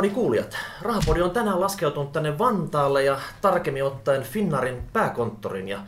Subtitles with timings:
[0.00, 0.56] Rahapodin kuulijat.
[0.82, 5.68] Rahapodi on tänään laskeutunut tänne Vantaalle ja tarkemmin ottaen Finnarin pääkonttorin.
[5.68, 5.78] Ja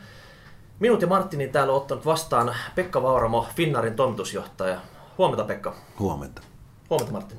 [0.79, 4.79] minut ja Martinin täällä on ottanut vastaan Pekka Vauramo, Finnarin toimitusjohtaja.
[5.17, 5.75] Huomenta Pekka.
[5.99, 6.41] Huomenta.
[6.89, 7.37] Huomenta Martin.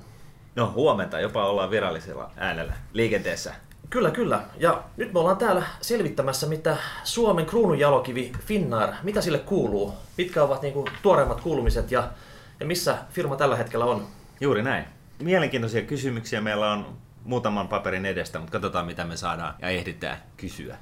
[0.57, 3.55] No huomenta, jopa ollaan virallisella äänellä liikenteessä.
[3.91, 4.41] Kyllä, kyllä.
[4.57, 10.63] Ja nyt me ollaan täällä selvittämässä, mitä Suomen kruununjalokivi Finnair, mitä sille kuuluu, mitkä ovat
[10.63, 12.09] niinku tuoreimmat kuulumiset ja,
[12.61, 14.07] ja missä firma tällä hetkellä on.
[14.41, 14.85] Juuri näin.
[15.23, 20.77] Mielenkiintoisia kysymyksiä meillä on muutaman paperin edestä, mutta katsotaan mitä me saadaan ja ehditään kysyä.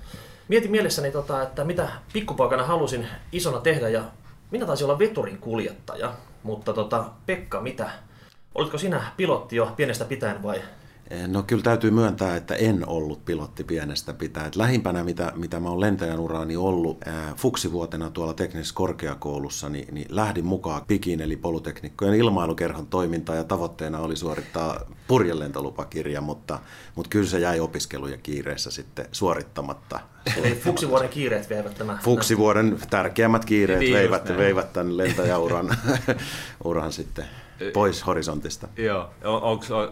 [0.48, 4.04] Mietin mielessäni, tota, että mitä pikkupoikana halusin isona tehdä ja
[4.50, 6.12] minä taisin olla veturin kuljettaja.
[6.42, 7.90] Mutta tota, Pekka, mitä?
[8.54, 10.62] Olitko sinä pilotti jo pienestä pitäen vai?
[11.26, 14.46] No kyllä täytyy myöntää, että en ollut pilotti pienestä pitää.
[14.46, 19.94] Et lähimpänä, mitä, mitä mä oon lentäjän uraani ollut ää, fuksivuotena tuolla teknisessä korkeakoulussa, niin,
[19.94, 26.58] niin lähdin mukaan PIKin eli poluteknikkojen ilmailukerhon toimintaan ja tavoitteena oli suorittaa purjelentolupakirja, mutta,
[26.94, 30.00] mutta kyllä se jäi opiskeluja kiireessä sitten suorittamatta.
[30.36, 31.98] Eli fuksivuoden kiireet veivät tämä.
[32.02, 35.76] Fuksivuoden tärkeimmät kiireet Niin, veivät, veivät tämän lentäjäuran
[36.64, 37.24] uran sitten
[37.72, 38.68] pois horisontista.
[38.76, 39.10] Joo.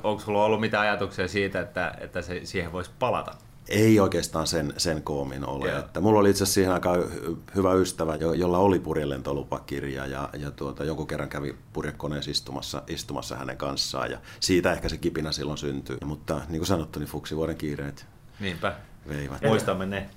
[0.03, 3.34] Onko sulla ollut mitään ajatuksia siitä, että, että se siihen voisi palata?
[3.69, 5.69] Ei oikeastaan sen, sen koomin ole.
[5.70, 5.78] Joo.
[5.78, 10.28] Että mulla oli itse asiassa siihen aikaan hy- hyvä ystävä, jo- jolla oli purjelentolupakirja ja,
[10.39, 15.33] ja tuota, joku kerran kävi purjekoneessa istumassa, istumassa hänen kanssaan ja siitä ehkä se kipinä
[15.33, 15.97] silloin syntyi.
[16.05, 18.06] Mutta niin kuin sanottu, niin fuksivuoden kiireet
[18.41, 18.74] Niinpä.
[19.08, 19.42] veivät.
[19.42, 20.11] Muistamme ne.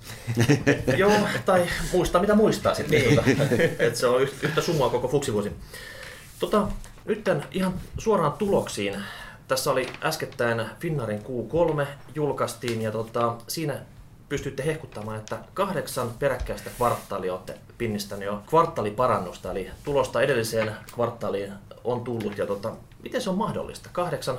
[0.96, 1.12] Joo,
[1.46, 3.00] tai muistaa mitä muistaa sitten.
[3.00, 3.20] Niin.
[3.78, 5.52] että se on yhtä, yhtä summaa koko fuksivuosi.
[6.38, 6.68] Tota,
[7.04, 8.96] nyt ihan suoraan tuloksiin.
[9.48, 13.80] Tässä oli äskettäin Finnarin Q3 julkaistiin ja tota, siinä
[14.28, 21.52] pystytte hehkuttamaan, että kahdeksan peräkkäistä kvartaalia olette pinnistänyt jo kvartaaliparannusta, eli tulosta edelliseen kvartaaliin
[21.84, 22.38] on tullut.
[22.38, 22.72] Ja tota,
[23.02, 23.88] miten se on mahdollista?
[23.92, 24.38] Kahdeksan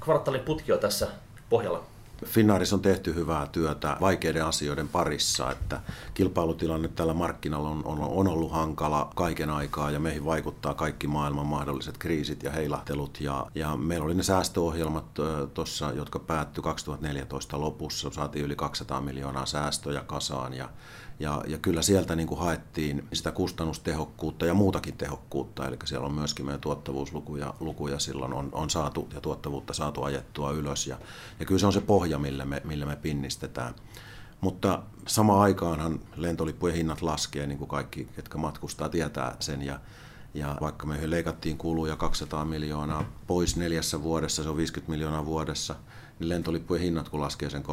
[0.00, 1.08] kvartaalin putki on tässä
[1.50, 1.93] pohjalla.
[2.24, 5.80] Finnaarissa on tehty hyvää työtä vaikeiden asioiden parissa, että
[6.14, 11.46] kilpailutilanne tällä markkinalla on, on, on ollut hankala kaiken aikaa ja meihin vaikuttaa kaikki maailman
[11.46, 13.20] mahdolliset kriisit ja heilahtelut.
[13.20, 15.04] Ja, ja meillä oli ne säästöohjelmat
[15.54, 20.68] tuossa, jotka päättyi 2014 lopussa, saatiin yli 200 miljoonaa säästöjä kasaan ja
[21.18, 26.14] ja, ja kyllä sieltä niin kuin haettiin sitä kustannustehokkuutta ja muutakin tehokkuutta, eli siellä on
[26.14, 30.86] myöskin meidän tuottavuuslukuja lukuja silloin on, on saatu ja tuottavuutta saatu ajettua ylös.
[30.86, 30.98] Ja,
[31.40, 33.74] ja kyllä se on se pohja, millä me, millä me pinnistetään.
[34.40, 39.62] Mutta samaan aikaanhan lentolippujen hinnat laskee, niin kuin kaikki, ketkä matkustaa, tietää sen.
[39.62, 39.80] Ja,
[40.34, 45.74] ja vaikka me leikattiin kuluja 200 miljoonaa pois neljässä vuodessa, se on 50 miljoonaa vuodessa,
[46.18, 47.66] niin lentolippujen hinnat kun laskee sen 3-5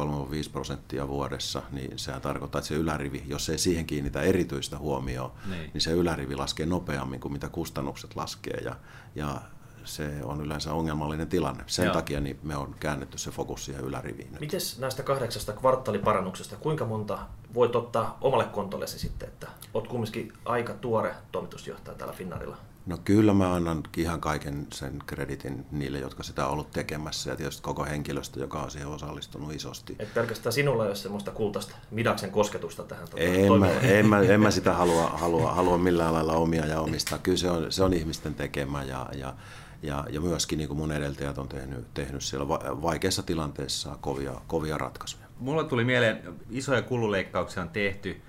[0.52, 5.70] prosenttia vuodessa, niin sehän tarkoittaa, että se ylärivi, jos ei siihen kiinnitä erityistä huomioon, Niin.
[5.74, 8.56] niin, se ylärivi laskee nopeammin kuin mitä kustannukset laskee.
[8.64, 8.76] Ja,
[9.14, 9.40] ja
[9.84, 11.64] se on yleensä ongelmallinen tilanne.
[11.66, 11.94] Sen Joo.
[11.94, 14.32] takia niin me on käännetty se fokus siihen yläriviin.
[14.32, 14.40] nyt.
[14.40, 17.18] Miten näistä kahdeksasta kvartaaliparannuksesta, kuinka monta
[17.54, 22.56] voit ottaa omalle kontollesi sitten, että olet kumminkin aika tuore toimitusjohtaja täällä Finnarilla?
[22.86, 27.36] No kyllä mä annan ihan kaiken sen kreditin niille, jotka sitä on ollut tekemässä ja
[27.36, 29.96] tietysti koko henkilöstö, joka on siihen osallistunut isosti.
[29.98, 34.20] Et pelkästään sinulla ei ole semmoista kultaista midaksen kosketusta tähän tuota, En mä, en, mä,
[34.20, 37.18] en mä sitä halua, halua, halua millään lailla omia ja omistaa.
[37.18, 39.34] Kyllä se on, se on ihmisten tekemä ja, ja,
[39.82, 44.40] ja, ja myöskin niin kuin mun edeltäjät on tehnyt, tehnyt siellä va- vaikeissa tilanteissa kovia,
[44.46, 45.26] kovia ratkaisuja.
[45.38, 48.22] Mulla tuli mieleen, isoja kululeikkauksia on tehty.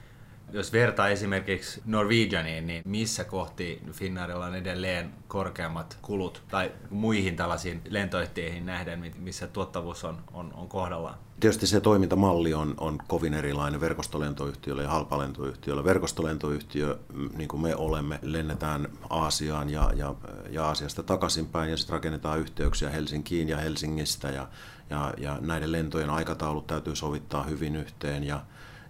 [0.54, 7.82] Jos vertaa esimerkiksi Norwegianiin, niin missä kohti Finnairilla on edelleen korkeammat kulut tai muihin tällaisiin
[7.90, 11.18] lentoyhtiöihin nähden, missä tuottavuus on, on, on kohdallaan?
[11.40, 15.84] Tietysti se toimintamalli on, on kovin erilainen verkostolentoyhtiölle ja halpalentoyhtiölle.
[15.84, 17.00] Verkostolentoyhtiö,
[17.38, 20.16] niin kuin me olemme, lennetään Aasiaan ja, ja,
[20.50, 24.48] ja Aasiasta takaisinpäin ja sitten rakennetaan yhteyksiä Helsinkiin ja Helsingistä ja,
[24.90, 28.42] ja, ja näiden lentojen aikataulut täytyy sovittaa hyvin yhteen ja,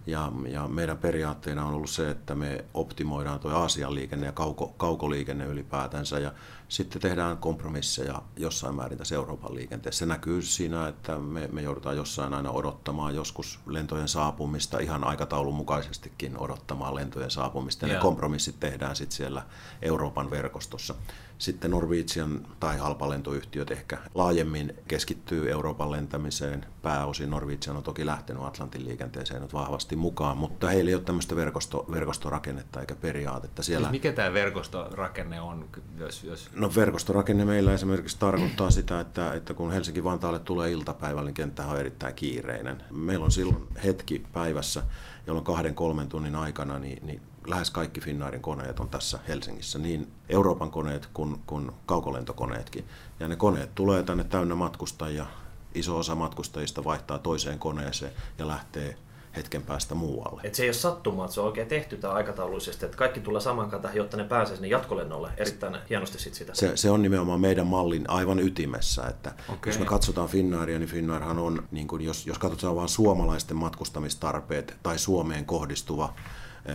[0.06, 4.74] ja, ja meidän periaatteena on ollut se, että me optimoidaan tuo Aasian liikenne ja kauko,
[4.76, 6.32] kaukoliikenne ylipäätänsä ja
[6.68, 9.98] sitten tehdään kompromisseja jossain määrin tässä Euroopan liikenteessä.
[9.98, 15.54] Se näkyy siinä, että me, me joudutaan jossain aina odottamaan joskus lentojen saapumista, ihan aikataulun
[15.54, 17.86] mukaisestikin odottamaan lentojen saapumista.
[17.86, 19.42] Ja ne kompromissit tehdään sitten siellä
[19.82, 20.94] Euroopan verkostossa.
[21.38, 26.66] Sitten Norwegian tai halpalentoyhtiöt ehkä laajemmin keskittyy Euroopan lentämiseen.
[26.82, 31.36] Pääosin Norwegian on toki lähtenyt Atlantin liikenteeseen nyt vahvasti mukaan, mutta heillä ei ole tämmöistä
[31.36, 33.62] verkosto, verkostorakennetta eikä periaatetta.
[33.62, 39.32] Siellä, Siis mikä tämä verkostorakenne on, jos, jos No verkostorakenne meillä esimerkiksi tarkoittaa sitä, että,
[39.32, 42.82] että kun Helsinki-Vantaalle tulee iltapäivällä, niin kenttähän on erittäin kiireinen.
[42.90, 44.82] Meillä on silloin hetki päivässä,
[45.26, 50.12] jolloin kahden kolmen tunnin aikana niin, niin lähes kaikki Finnairin koneet on tässä Helsingissä, niin
[50.28, 52.84] Euroopan koneet kuin, kuin kaukolentokoneetkin.
[53.20, 55.26] Ja ne koneet tulee tänne täynnä matkustajia
[55.74, 58.96] iso osa matkustajista vaihtaa toiseen koneeseen ja lähtee
[59.36, 60.40] hetken päästä muualle.
[60.44, 63.40] Et se ei ole sattumaa, että se on oikein tehty tämä aikataulullisesti, että kaikki tulee
[63.40, 65.30] saman kantaa, jotta ne pääsee sinne jatkolennolle.
[65.36, 66.54] Erittäin hienosti sit sitä.
[66.54, 69.72] Se, se on nimenomaan meidän mallin aivan ytimessä, että okay.
[69.72, 74.76] jos me katsotaan Finnairia, niin Finnairhan on, niin kun jos, jos katsotaan vain suomalaisten matkustamistarpeet
[74.82, 76.14] tai Suomeen kohdistuva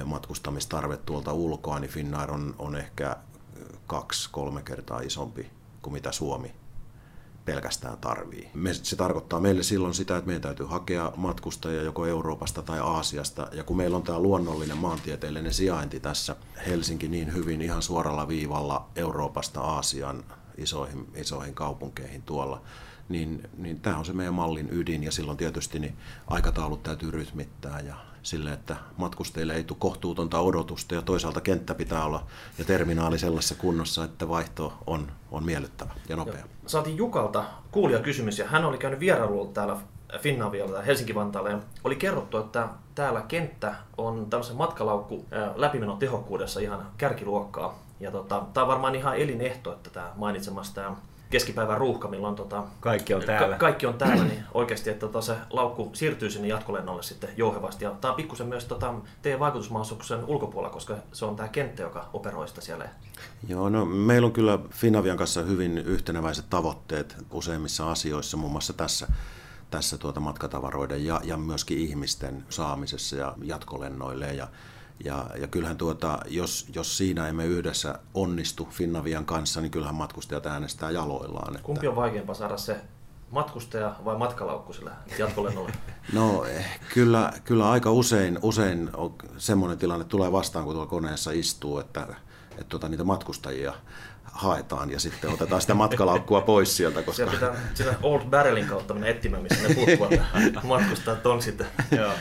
[0.06, 3.18] matkustamistarve tuolta ulkoa, niin Finnair on, on ehkä
[3.88, 5.50] kaksi-kolme kertaa isompi
[5.82, 6.54] kuin mitä Suomi
[7.46, 8.50] pelkästään tarvii.
[8.54, 13.48] Me, se tarkoittaa meille silloin sitä, että meidän täytyy hakea matkustajia joko Euroopasta tai Aasiasta.
[13.52, 16.36] Ja kun meillä on tämä luonnollinen maantieteellinen sijainti tässä
[16.68, 20.24] Helsinki niin hyvin ihan suoralla viivalla Euroopasta Aasian
[20.58, 22.62] isoihin, isoihin kaupunkeihin tuolla,
[23.10, 25.98] niin, niin tämä on se meidän mallin ydin ja silloin tietysti niin
[26.28, 27.96] aikataulut täytyy rytmittää ja
[28.30, 32.26] sille, että matkustajille ei tule kohtuutonta odotusta ja toisaalta kenttä pitää olla
[32.58, 36.44] ja terminaali sellaisessa kunnossa, että vaihto on, on miellyttävä ja nopea.
[36.66, 39.78] Saatiin Jukalta kuulija kysymys ja hän oli käynyt vierailulla täällä
[40.20, 45.26] Finnavialla Helsinki-Vantaalla ja oli kerrottu, että täällä kenttä on tämmöisen matkalaukku
[45.56, 47.80] läpimenon tehokkuudessa ihan kärkiluokkaa.
[48.00, 50.96] Ja tota, tämä on varmaan ihan elinehto, että tämä mainitsemassa tämä
[51.30, 55.22] keskipäivän ruuhka, milloin tota, kaikki on täällä, ka- kaikki on täällä niin oikeasti, että tota,
[55.22, 57.86] se laukku siirtyy sinne jatkolennolle sitten jouhevasti.
[57.86, 62.10] Ja tämä on pikkusen myös tota, teidän vaikutusmahdollisuuksien ulkopuolella, koska se on tämä kenttä, joka
[62.14, 62.90] operoi sitä siellä.
[63.48, 69.08] Joo, no meillä on kyllä Finavian kanssa hyvin yhteneväiset tavoitteet useimmissa asioissa, muun muassa tässä
[69.72, 74.34] tässä tuota matkatavaroiden ja, ja myöskin ihmisten saamisessa ja jatkolennoille.
[74.34, 74.48] Ja
[75.04, 80.46] ja, ja kyllähän tuota, jos, jos siinä emme yhdessä onnistu Finnavian kanssa, niin kyllähän matkustajat
[80.46, 81.56] äänestää jaloillaan.
[81.56, 81.66] Että...
[81.66, 82.82] Kumpi on vaikeampaa saada se
[83.32, 85.70] matkustaja vai matkalaukku sillä jatkolennolla?
[86.14, 91.32] No eh, kyllä, kyllä aika usein, usein on semmoinen tilanne tulee vastaan, kun tuolla koneessa
[91.32, 92.08] istuu, että,
[92.52, 93.74] että tuota, niitä matkustajia
[94.24, 97.02] haetaan ja sitten otetaan sitä matkalaukkua pois sieltä.
[97.02, 97.16] Koska...
[97.16, 100.12] Siellä pitää sitä Old Barrelin kautta mennä etsimään, missä ne puuttuvat
[100.64, 101.68] matkustajat on sitten.
[101.98, 102.14] Joo.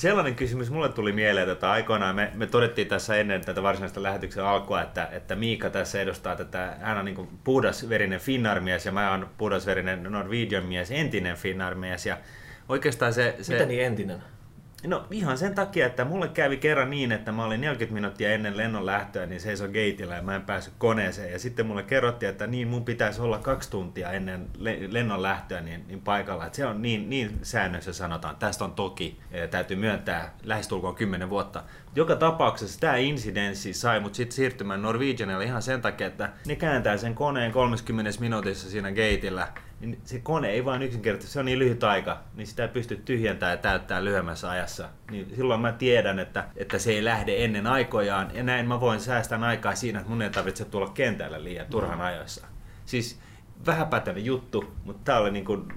[0.00, 4.44] Sellainen kysymys mulle tuli mieleen, että aikoinaan me, me todettiin tässä ennen tätä varsinaista lähetyksen
[4.44, 9.30] alkua, että, että Miika tässä edustaa tätä, hän on niin puhdasverinen Finnar-mies ja mä oon
[9.38, 12.16] puhdasverinen Norwegian-mies, entinen Finnar-mies ja
[12.68, 13.36] oikeastaan se...
[13.40, 14.22] se Mitä niin entinen?
[14.86, 18.56] No ihan sen takia, että mulle kävi kerran niin, että mä olin 40 minuuttia ennen
[18.56, 21.32] lennon lähtöä, niin seison gateilla ja mä en päässyt koneeseen.
[21.32, 24.46] Ja sitten mulle kerrottiin, että niin mun pitäisi olla kaksi tuntia ennen
[24.88, 26.46] lennon lähtöä niin, niin paikalla.
[26.46, 28.36] Että se on niin, niin säännössä sanotaan.
[28.36, 31.62] Tästä on toki, täytyy myöntää, lähestulkoon 10 vuotta.
[31.94, 36.96] Joka tapauksessa tämä incidenssi sai mut sitten siirtymään Norwegianille ihan sen takia, että ne kääntää
[36.96, 39.48] sen koneen 30 minuutissa siinä gateillä
[39.80, 42.96] niin se kone ei vaan yksinkertaisesti, se on niin lyhyt aika, niin sitä ei pysty
[42.96, 44.88] tyhjentämään ja täyttämään lyhyemmässä ajassa.
[45.10, 49.00] Niin silloin mä tiedän, että, että se ei lähde ennen aikojaan, ja näin mä voin
[49.00, 52.04] säästää aikaa siinä, että mun ei tarvitse tulla kentällä liian turhan mm.
[52.04, 52.46] ajoissa.
[52.86, 53.20] Siis
[53.66, 55.72] vähäpätöinen juttu, mutta tää oli niin kuin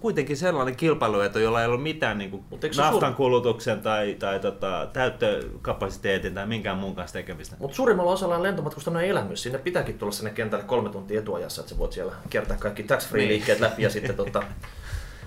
[0.00, 2.44] kuitenkin sellainen kilpailuetu, jolla ei ollut mitään niin kuin
[2.76, 3.14] naftan suur...
[3.14, 7.56] kulutuksen tai, tai tota, täyttökapasiteetin tai minkään muun kanssa tekemistä.
[7.58, 9.42] Mutta suurimmalla osalla on lentomatkustaminen elämys.
[9.42, 13.28] Sinne pitääkin tulla sinne kentälle kolme tuntia etuajassa, että sä voit siellä kiertää kaikki tax-free
[13.28, 14.42] liikkeet läpi ja sitten tota,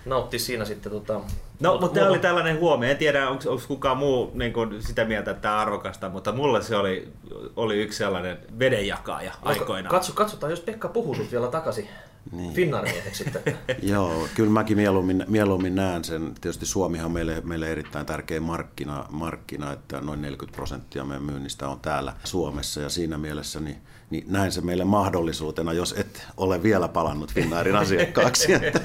[0.05, 0.91] nauttia siinä sitten.
[0.91, 1.21] Tota,
[1.59, 2.89] no, mutta tämä oli tällainen huomio.
[2.89, 6.61] En tiedä, onko kukaan muu niin kuin sitä mieltä, että tämä on arvokasta, mutta mulle
[6.61, 7.07] se oli,
[7.55, 9.91] oli yksi sellainen vedenjakaja aikoinaan.
[9.91, 11.89] Katso, katsotaan, jos Pekka puhuu vielä takaisin
[12.31, 12.53] niin.
[12.53, 13.57] Finnair-mieheksi sitten.
[13.81, 16.35] Joo, kyllä mäkin mieluummin, mieluummin näen sen.
[16.41, 21.67] Tietysti Suomihan on meille, meille erittäin tärkeä markkina, markkina, että noin 40 prosenttia meidän myynnistä
[21.67, 23.77] on täällä Suomessa ja siinä mielessä niin,
[24.09, 28.53] niin näen sen meille mahdollisuutena, jos et ole vielä palannut Finnairin asiakkaaksi.
[28.53, 28.81] että,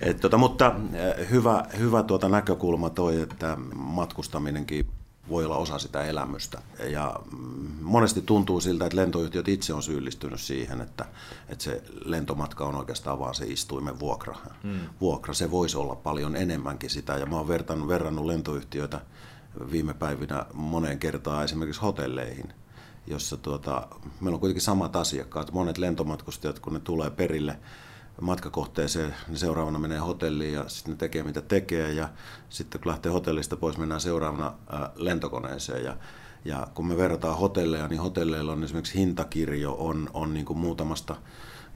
[0.00, 4.86] et, tota, mutta eh, hyvä, hyvä tuota näkökulma toi, että matkustaminenkin
[5.28, 6.62] voi olla osa sitä elämystä.
[6.90, 7.20] Ja
[7.82, 11.04] monesti tuntuu siltä, että lentoyhtiöt itse on syyllistynyt siihen, että,
[11.48, 14.36] että se lentomatka on oikeastaan vaan se istuimen vuokra.
[14.62, 14.80] Hmm.
[15.00, 15.34] vuokra.
[15.34, 17.16] Se voisi olla paljon enemmänkin sitä.
[17.16, 19.00] Ja mä oon verrannut, verrannut lentoyhtiöitä
[19.70, 22.52] viime päivinä moneen kertaan esimerkiksi hotelleihin,
[23.06, 23.88] jossa tuota,
[24.20, 25.52] meillä on kuitenkin samat asiakkaat.
[25.52, 27.58] Monet lentomatkustajat, kun ne tulee perille,
[28.20, 31.92] matkakohteeseen, niin seuraavana menee hotelliin ja sitten ne tekee mitä tekee.
[31.92, 32.08] Ja
[32.48, 34.52] sitten kun lähtee hotellista pois, mennään seuraavana
[34.96, 35.84] lentokoneeseen.
[35.84, 35.96] Ja
[36.44, 41.16] ja kun me verrataan hotelleja, niin hotelleilla on esimerkiksi hintakirjo on, on niin kuin muutamasta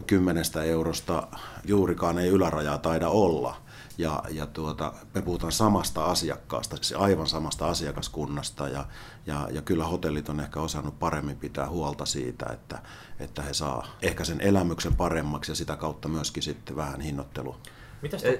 [0.06, 1.28] kymmenestä eurosta.
[1.64, 3.56] Juurikaan ei ylärajaa taida olla
[4.00, 8.84] ja, ja tuota, me puhutaan samasta asiakkaasta, siis aivan samasta asiakaskunnasta ja,
[9.26, 12.78] ja, ja kyllä hotellit on ehkä osannut paremmin pitää huolta siitä, että,
[13.20, 17.56] että he saa ehkä sen elämyksen paremmaksi ja sitä kautta myöskin sitten vähän hinnoittelu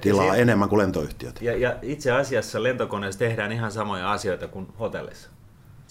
[0.01, 1.41] tilaa enemmän kuin lentoyhtiöt.
[1.41, 5.29] Ja, ja itse asiassa lentokoneessa tehdään ihan samoja asioita kuin hotellissa.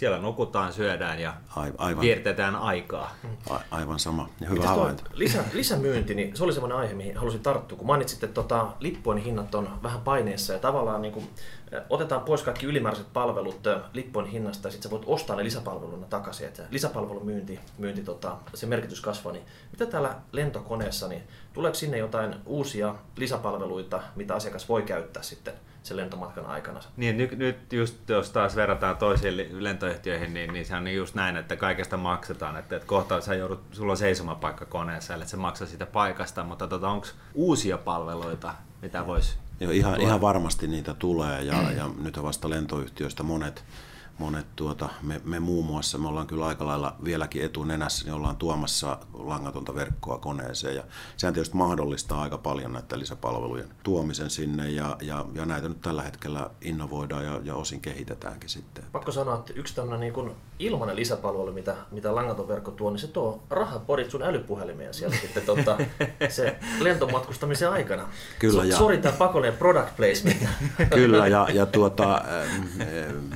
[0.00, 1.35] Siellä nukutaan, syödään ja
[1.78, 2.00] Aivan.
[2.00, 3.14] viertetään aikaa.
[3.50, 4.28] A- aivan sama.
[4.40, 5.02] Ja hyvä Mites havainto.
[5.12, 7.78] lisä, lisämyynti, niin se oli semmoinen aihe, mihin halusin tarttua.
[7.78, 11.30] Kun mainitsitte, että tota, lippujen hinnat on vähän paineessa ja tavallaan niin kuin,
[11.90, 13.61] otetaan pois kaikki ylimääräiset palvelut
[13.92, 16.47] lippujen hinnasta ja sitten sä voit ostaa ne lisäpalveluna takaisin.
[16.47, 19.33] Että lisäpalvelun myynti, myynti tota, se merkitys kasvaa.
[19.33, 25.54] Niin mitä täällä lentokoneessa, niin tuleeko sinne jotain uusia lisäpalveluita, mitä asiakas voi käyttää sitten
[25.82, 26.80] sen lentomatkan aikana?
[26.96, 31.37] Niin, nyt, nyt just jos taas verrataan toisiin lentoyhtiöihin, niin, niin se on just näin,
[31.37, 32.56] että kaikesta maksetaan.
[32.56, 36.68] Että, että kohta sä joudut, sulla on seisomapaikka koneessa, eli se maksaa sitä paikasta, mutta
[36.68, 42.22] tota, onko uusia palveluita, mitä voisi Joo, ihan, ihan varmasti niitä tulee ja, ja nyt
[42.22, 43.64] vasta lentoyhtiöistä monet,
[44.19, 48.37] monet tuota, me, me muun muassa, me ollaan kyllä aika lailla vieläkin etunenässä, niin ollaan
[48.37, 50.83] tuomassa langatonta verkkoa koneeseen ja
[51.17, 56.02] sehän tietysti mahdollistaa aika paljon näiden lisäpalvelujen tuomisen sinne ja, ja, ja näitä nyt tällä
[56.02, 58.85] hetkellä innovoidaan ja, ja osin kehitetäänkin sitten.
[58.93, 62.99] Pakko sanoa, että yksi tämmöinen niin kuin ilmainen lisäpalvelu, mitä, mitä langaton verkko tuo, niin
[63.00, 65.79] se tuo rahapodit sun älypuhelimeen siellä sitten tota,
[66.29, 68.09] se lentomatkustamisen aikana.
[68.38, 70.38] Kyllä, So, ja- Sori, tämä pakollinen product placement.
[70.95, 73.33] Kyllä, ja, ja tuota, ähm, ähm,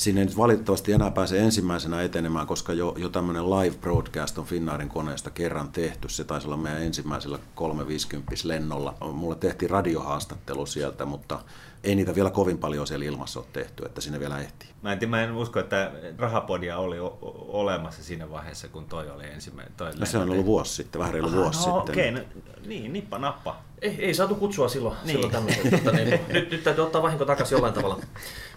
[0.00, 4.88] sinne nyt valitettavasti enää pääse ensimmäisenä etenemään, koska jo, jo tämmöinen live broadcast on Finnairin
[4.88, 6.08] koneesta kerran tehty.
[6.08, 8.94] Se taisi olla meidän ensimmäisellä 350 lennolla.
[9.12, 11.38] Mulle tehtiin radiohaastattelu sieltä, mutta
[11.84, 14.68] ei niitä vielä kovin paljon siellä ilmassa ole tehty, että sinne vielä ehtii.
[14.82, 19.24] Mä en, mä en usko, että rahapodia oli o- olemassa siinä vaiheessa, kun toi oli
[19.24, 19.72] ensimmäinen.
[19.76, 21.92] Toi No se on ollut vuosi sitten, vähän reilu vuosi no, sitten.
[21.94, 22.20] Okei, no,
[22.66, 23.56] niin, nippa nappa.
[23.82, 25.06] ei, ei saatu kutsua silloin, Niin.
[25.06, 25.12] niin.
[25.12, 25.70] silloin tämmöisen.
[25.84, 28.00] Tota, niin, nyt, nyt täytyy ottaa vahinko takaisin jollain tavalla.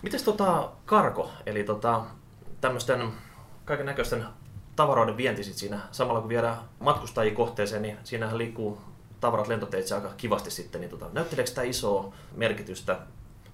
[0.04, 2.02] Mites tota karko, eli tota,
[2.62, 3.12] tämmöisten
[3.66, 4.26] kaiken näköisten
[4.76, 8.82] tavaroiden vienti sit siinä, samalla kun viedään matkustajia kohteeseen, niin siinähän liikkuu
[9.20, 10.82] tavarat lentoteitse aika kivasti sitten.
[10.82, 13.00] Niin tota, näytteleekö tämä isoa merkitystä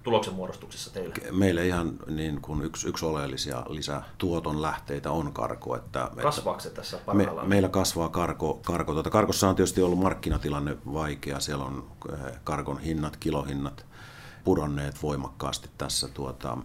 [0.03, 1.15] tuloksen muodostuksessa teille?
[1.31, 5.75] Meille ihan niin kuin yksi, yksi oleellisia lisätuoton lähteitä on karko.
[5.75, 8.59] Että, Kasvaako se tässä Me, meillä kasvaa karko.
[8.65, 8.93] karko.
[8.93, 11.39] Tuota, karkossa on tietysti ollut markkinatilanne vaikea.
[11.39, 13.85] Siellä on eh, karkon hinnat, kilohinnat
[14.43, 16.57] pudonneet voimakkaasti tässä tuota,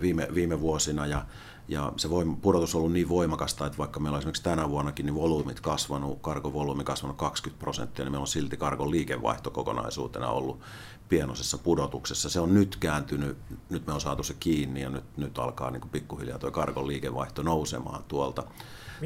[0.00, 1.06] viime, viime vuosina.
[1.06, 1.26] Ja,
[1.68, 5.06] ja se voim, pudotus on ollut niin voimakasta, että vaikka meillä on esimerkiksi tänä vuonnakin
[5.06, 10.28] niin volyymit kasvanut, karkon volyymi kasvanut 20 prosenttia, niin meillä on silti karkon liikevaihto kokonaisuutena
[10.28, 10.60] ollut
[11.08, 12.30] pienosessa pudotuksessa.
[12.30, 13.38] Se on nyt kääntynyt,
[13.70, 16.86] nyt me on saatu se kiinni ja nyt, nyt alkaa niin kuin pikkuhiljaa tuo karkon
[16.86, 18.44] liikevaihto nousemaan tuolta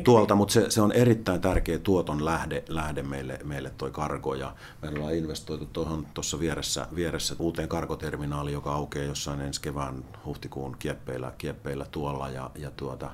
[0.04, 4.54] tuolta, mutta se, se, on erittäin tärkeä tuoton lähde, lähde meille, meille toi kargo ja
[4.82, 10.76] me ollaan investoitu tuohon tuossa vieressä, vieressä uuteen karkoterminaaliin, joka aukeaa jossain ensi kevään huhtikuun
[10.78, 13.10] kieppeillä, kieppeillä tuolla ja, ja tuota,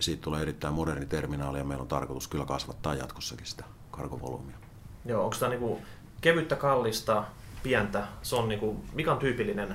[0.00, 4.56] siitä tulee erittäin moderni terminaali ja meillä on tarkoitus kyllä kasvattaa jatkossakin sitä kargovolyymia.
[5.04, 5.78] Joo, onko tämä niinku
[6.20, 7.24] kevyttä, kallista,
[7.62, 8.06] pientä?
[8.22, 9.74] Se on niinku, mikä on tyypillinen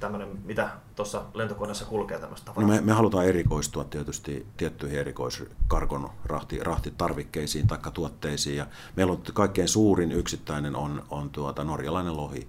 [0.00, 6.58] tämmöinen, mitä tuossa lentokoneessa kulkee tämmöistä No me, me halutaan erikoistua tietysti tiettyihin erikoiskarkon rahti,
[6.58, 8.56] rahtitarvikkeisiin tai tuotteisiin.
[8.56, 8.66] Ja
[8.96, 12.48] meillä on kaikkein suurin yksittäinen on, on tuota norjalainen lohi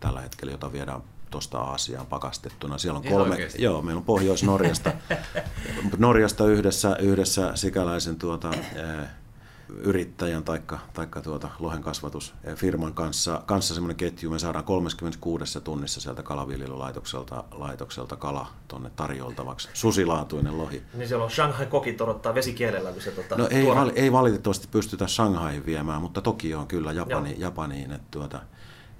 [0.00, 2.78] tällä hetkellä, jota viedään tuosta Aasiaan pakastettuna.
[2.78, 3.62] Siellä on Ihan kolme, oikeasti?
[3.62, 4.92] joo, meillä on Pohjois-Norjasta
[5.98, 9.08] Norjasta yhdessä, yhdessä sikäläisen tuota, eh,
[9.68, 14.30] yrittäjän taikka, taikka tuota lohen kasvatusfirman kanssa, kanssa semmoinen ketju.
[14.30, 19.68] Me saadaan 36 tunnissa sieltä kalaviljelylaitokselta laitokselta kala tonne tarjoltavaksi.
[19.74, 20.82] Susilaatuinen lohi.
[20.94, 24.68] Niin siellä on Shanghai kokit odottaa vesikielellä, kun se tota, No ei, val, ei valitettavasti
[24.70, 27.40] pystytä Shanghaihin viemään, mutta toki on kyllä Japani, Joo.
[27.40, 28.40] Japaniin, että tuota,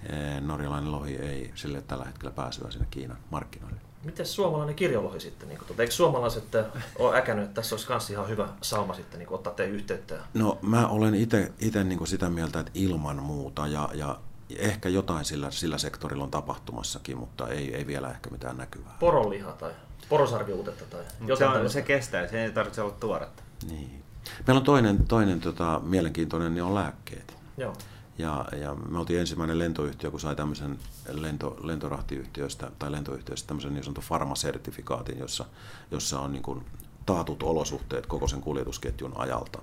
[0.02, 3.85] eh, norjalainen lohi ei sille tällä hetkellä pääsyä sinne Kiinan markkinoille.
[4.06, 5.48] Miten suomalainen kirjolohi sitten?
[5.48, 6.64] Niin tuota, eikö suomalaiset äh,
[6.98, 10.14] ole äkännyt, että tässä olisi myös ihan hyvä sauma sitten niin ottaa teihin yhteyttä?
[10.34, 11.52] No mä olen itse
[11.84, 14.18] niin sitä mieltä, että ilman muuta ja, ja
[14.58, 18.96] ehkä jotain sillä, sillä sektorilla on tapahtumassakin, mutta ei, ei vielä ehkä mitään näkyvää.
[19.00, 19.70] Poronliha tai
[20.08, 21.74] porosarviuutetta tai Se, jotain on, tällaista.
[21.74, 23.42] se kestää, se ei tarvitse olla tuoretta.
[23.68, 24.02] Niin.
[24.46, 27.36] Meillä on toinen, toinen tota, mielenkiintoinen, niin on lääkkeet.
[27.56, 27.72] Joo.
[28.18, 30.78] Ja, ja me oltiin ensimmäinen lentoyhtiö, kun sai tämmöisen
[31.12, 35.44] lento, lentorahtiyhtiöstä tai lentoyhtiöstä tämmöisen niin sanotun farmasertifikaatin, jossa,
[35.90, 36.64] jossa on niin kuin
[37.06, 39.62] taatut olosuhteet koko sen kuljetusketjun ajalta.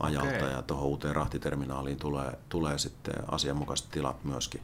[0.00, 0.50] ajalta Okei.
[0.50, 4.60] ja tuohon uuteen rahtiterminaaliin tulee, tulee sitten asianmukaiset tilat myöskin.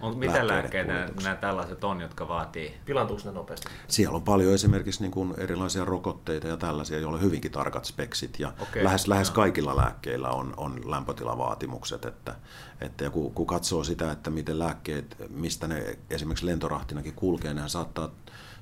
[0.00, 2.74] On, mitä lääkkeitä nämä, tällaiset on, jotka vaatii?
[2.84, 3.68] Pilantuuko ne nopeasti?
[3.88, 8.40] Siellä on paljon esimerkiksi niin kuin erilaisia rokotteita ja tällaisia, joilla on hyvinkin tarkat speksit.
[8.40, 12.04] Ja Okei, lähes, lähes kaikilla lääkkeillä on, on lämpötilavaatimukset.
[12.04, 12.34] Että,
[12.80, 17.70] että ja kun, kun katsoo sitä, että miten lääkkeet, mistä ne esimerkiksi lentorahtinakin kulkee, nehän
[17.70, 18.10] saattaa,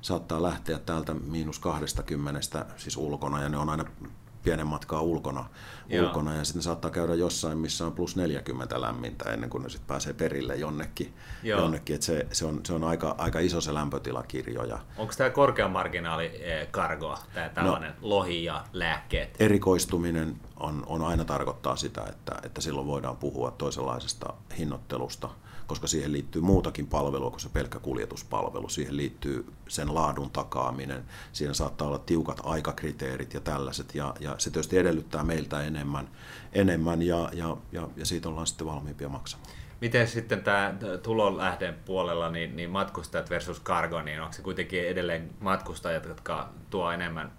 [0.01, 3.85] saattaa lähteä täältä miinus 20, siis ulkona, ja ne on aina
[4.49, 5.45] pienen matkaa ulkona,
[6.01, 9.87] ulkona ja sitten saattaa käydä jossain, missä on plus 40 lämmintä ennen kuin ne sitten
[9.87, 11.13] pääsee perille jonnekin.
[11.43, 11.95] jonnekin.
[11.95, 14.63] Et se, se, on, se on aika, aika iso se lämpötilakirjo.
[14.63, 14.79] Ja...
[14.97, 16.31] Onko tämä korkea marginaali
[16.71, 17.53] kargoa, tämä no.
[17.53, 19.35] tällainen no, lohi ja lääkkeet?
[19.39, 25.29] Erikoistuminen on, on aina tarkoittaa sitä, että, että silloin voidaan puhua toisenlaisesta hinnoittelusta–
[25.69, 28.69] koska siihen liittyy muutakin palvelua kuin se pelkkä kuljetuspalvelu.
[28.69, 34.49] Siihen liittyy sen laadun takaaminen, siinä saattaa olla tiukat aikakriteerit ja tällaiset, ja, ja se
[34.49, 36.07] tietysti edellyttää meiltä enemmän,
[36.53, 39.49] enemmän ja, ja, ja, ja siitä ollaan sitten valmiimpia maksamaan.
[39.81, 40.73] Miten sitten tämä
[41.03, 46.91] tulonlähden puolella, niin, niin matkustajat versus cargo, niin onko se kuitenkin edelleen matkustajat, jotka tuo
[46.91, 47.31] enemmän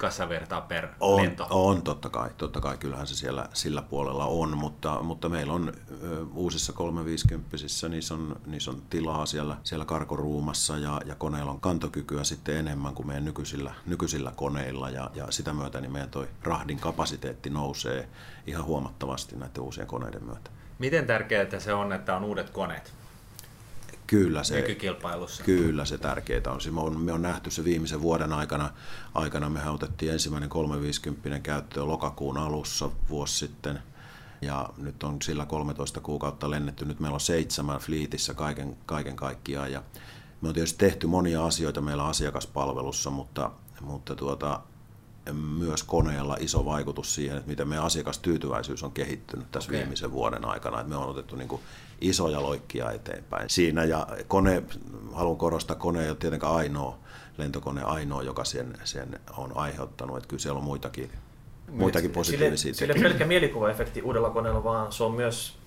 [0.00, 1.46] kassavertaa per on, lento?
[1.50, 2.30] On, totta kai.
[2.36, 7.56] Totta kai kyllähän se siellä sillä puolella on, mutta, mutta meillä on ö, uusissa 350
[7.88, 12.94] niissä on, niissä on tilaa siellä, siellä karkoruumassa ja, ja koneilla on kantokykyä sitten enemmän
[12.94, 18.08] kuin meidän nykyisillä, nykyisillä koneilla ja, ja sitä myötä niin meidän toi rahdin kapasiteetti nousee
[18.46, 20.50] ihan huomattavasti näiden uusien koneiden myötä.
[20.78, 22.99] Miten tärkeää se on, että on uudet koneet?
[24.10, 25.44] Kyllä se, nykykilpailussa.
[25.44, 26.74] Kyllä se tärkeää on.
[26.74, 28.70] Me on, me on nähty se viimeisen vuoden aikana.
[29.14, 33.78] aikana mehän otettiin ensimmäinen 350 käyttöön lokakuun alussa vuosi sitten.
[34.42, 36.84] Ja nyt on sillä 13 kuukautta lennetty.
[36.84, 39.72] Nyt meillä on seitsemän fliitissä kaiken, kaiken kaikkiaan.
[39.72, 39.82] Ja
[40.40, 43.50] me on tietysti tehty monia asioita meillä asiakaspalvelussa, mutta,
[43.80, 44.60] mutta tuota,
[45.32, 49.78] myös koneella iso vaikutus siihen, että miten meidän asiakastyytyväisyys on kehittynyt tässä okay.
[49.78, 50.80] viimeisen vuoden aikana.
[50.80, 51.62] Että me on otettu niin kuin
[52.00, 53.84] isoja loikkia eteenpäin siinä.
[53.84, 54.62] Ja kone,
[55.12, 56.98] haluan korostaa, kone ei ole tietenkään ainoa,
[57.38, 60.16] lentokone ainoa, joka sen, sen on aiheuttanut.
[60.16, 61.10] Että kyllä siellä on muitakin,
[61.70, 65.58] muitakin positiivisia sille, sille pelkkä mielikuvaefekti uudella koneella, vaan se on myös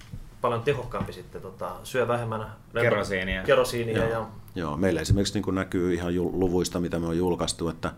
[0.41, 3.43] paljon tehokkaampi sitten, tota, syö vähemmän kerosiinia.
[3.43, 4.09] kerosiinia Joo.
[4.09, 4.27] ja...
[4.55, 7.91] Joo, meillä esimerkiksi niin näkyy ihan luvuista, mitä me on julkaistu, että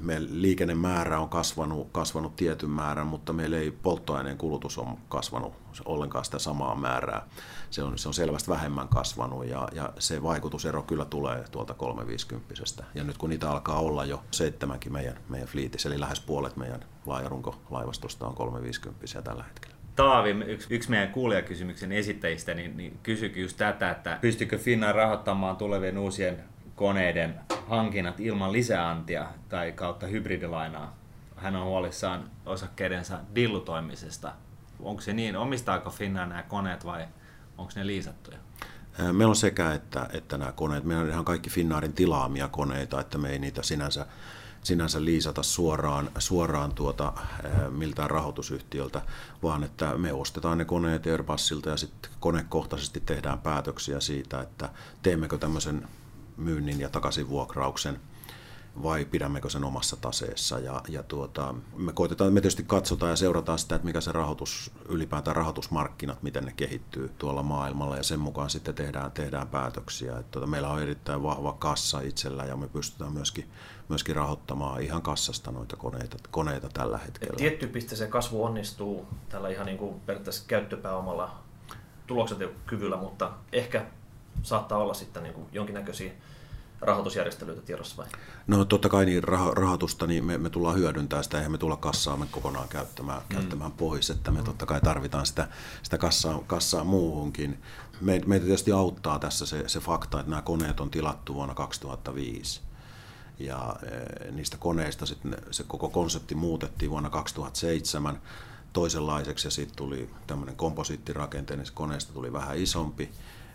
[0.00, 5.52] meidän liikennemäärä on kasvanut, kasvanut tietyn määrän, mutta meillä ei polttoaineen kulutus on kasvanut
[5.84, 7.26] ollenkaan sitä samaa määrää.
[7.70, 12.54] Se on, se on selvästi vähemmän kasvanut ja, ja se vaikutusero kyllä tulee tuolta 350
[12.94, 16.80] Ja nyt kun niitä alkaa olla jo seitsemänkin meidän, meidän fliitissä, eli lähes puolet meidän
[17.06, 19.76] laajarunkolaivastosta on 350 tällä hetkellä.
[19.96, 25.56] Taavi, yksi, yksi meidän kuulijakysymyksen esittäjistä, niin, niin kysyikin just tätä, että pystykö Finnair rahoittamaan
[25.56, 26.44] tulevien uusien
[26.76, 30.96] koneiden hankinnat ilman lisäantia tai kautta hybridilainaa.
[31.36, 34.32] Hän on huolissaan osakkeidensa dillutoimisesta.
[34.80, 37.06] Onko se niin, omistaako Finnair nämä koneet vai
[37.58, 38.38] onko ne liisattuja?
[38.98, 40.84] Meillä on sekä että, että nämä koneet.
[40.84, 44.06] Meillä on ihan kaikki Finnaarin tilaamia koneita, että me ei niitä sinänsä,
[44.62, 47.12] sinänsä liisata suoraan, suoraan tuota,
[47.70, 49.02] miltään rahoitusyhtiöltä,
[49.42, 54.68] vaan että me ostetaan ne koneet Airbusilta ja sitten konekohtaisesti tehdään päätöksiä siitä, että
[55.02, 55.88] teemmekö tämmöisen
[56.40, 58.00] myynnin ja takaisinvuokrauksen
[58.82, 60.58] vai pidämmekö sen omassa taseessa.
[60.58, 64.70] Ja, ja tuota, me, koitetaan, me tietysti katsotaan ja seurataan sitä, että mikä se rahoitus,
[64.88, 70.18] ylipäätään rahoitusmarkkinat, miten ne kehittyy tuolla maailmalla ja sen mukaan sitten tehdään, tehdään päätöksiä.
[70.18, 73.50] Et tuota, meillä on erittäin vahva kassa itsellä ja me pystytään myöskin,
[73.88, 77.32] myöskin rahoittamaan ihan kassasta noita koneita, koneita tällä hetkellä.
[77.32, 81.38] Et tietty piste se kasvu onnistuu tällä ihan niin kuin periaatteessa käyttöpääomalla
[82.06, 83.86] tulokset kyvyllä, mutta ehkä
[84.42, 86.12] saattaa olla sitten niin kuin jonkinnäköisiä
[86.80, 88.06] rahoitusjärjestelyitä tiedossa vai?
[88.46, 91.76] No totta kai niin rah- rahoitusta niin me, me tullaan hyödyntämään sitä, eihän me tulla
[91.76, 93.28] kassaamme kokonaan käyttämään, mm.
[93.28, 94.44] käyttämään pois, että me mm.
[94.44, 95.48] totta kai tarvitaan sitä,
[95.82, 97.62] sitä kassaa, kassaa muuhunkin.
[98.00, 102.60] Me, meitä tietysti auttaa tässä se, se fakta, että nämä koneet on tilattu vuonna 2005
[103.38, 108.20] ja e, niistä koneista sitten se koko konsepti muutettiin vuonna 2007
[108.72, 113.10] toisenlaiseksi ja sitten tuli tämmöinen komposiittirakente, niin koneesta tuli vähän isompi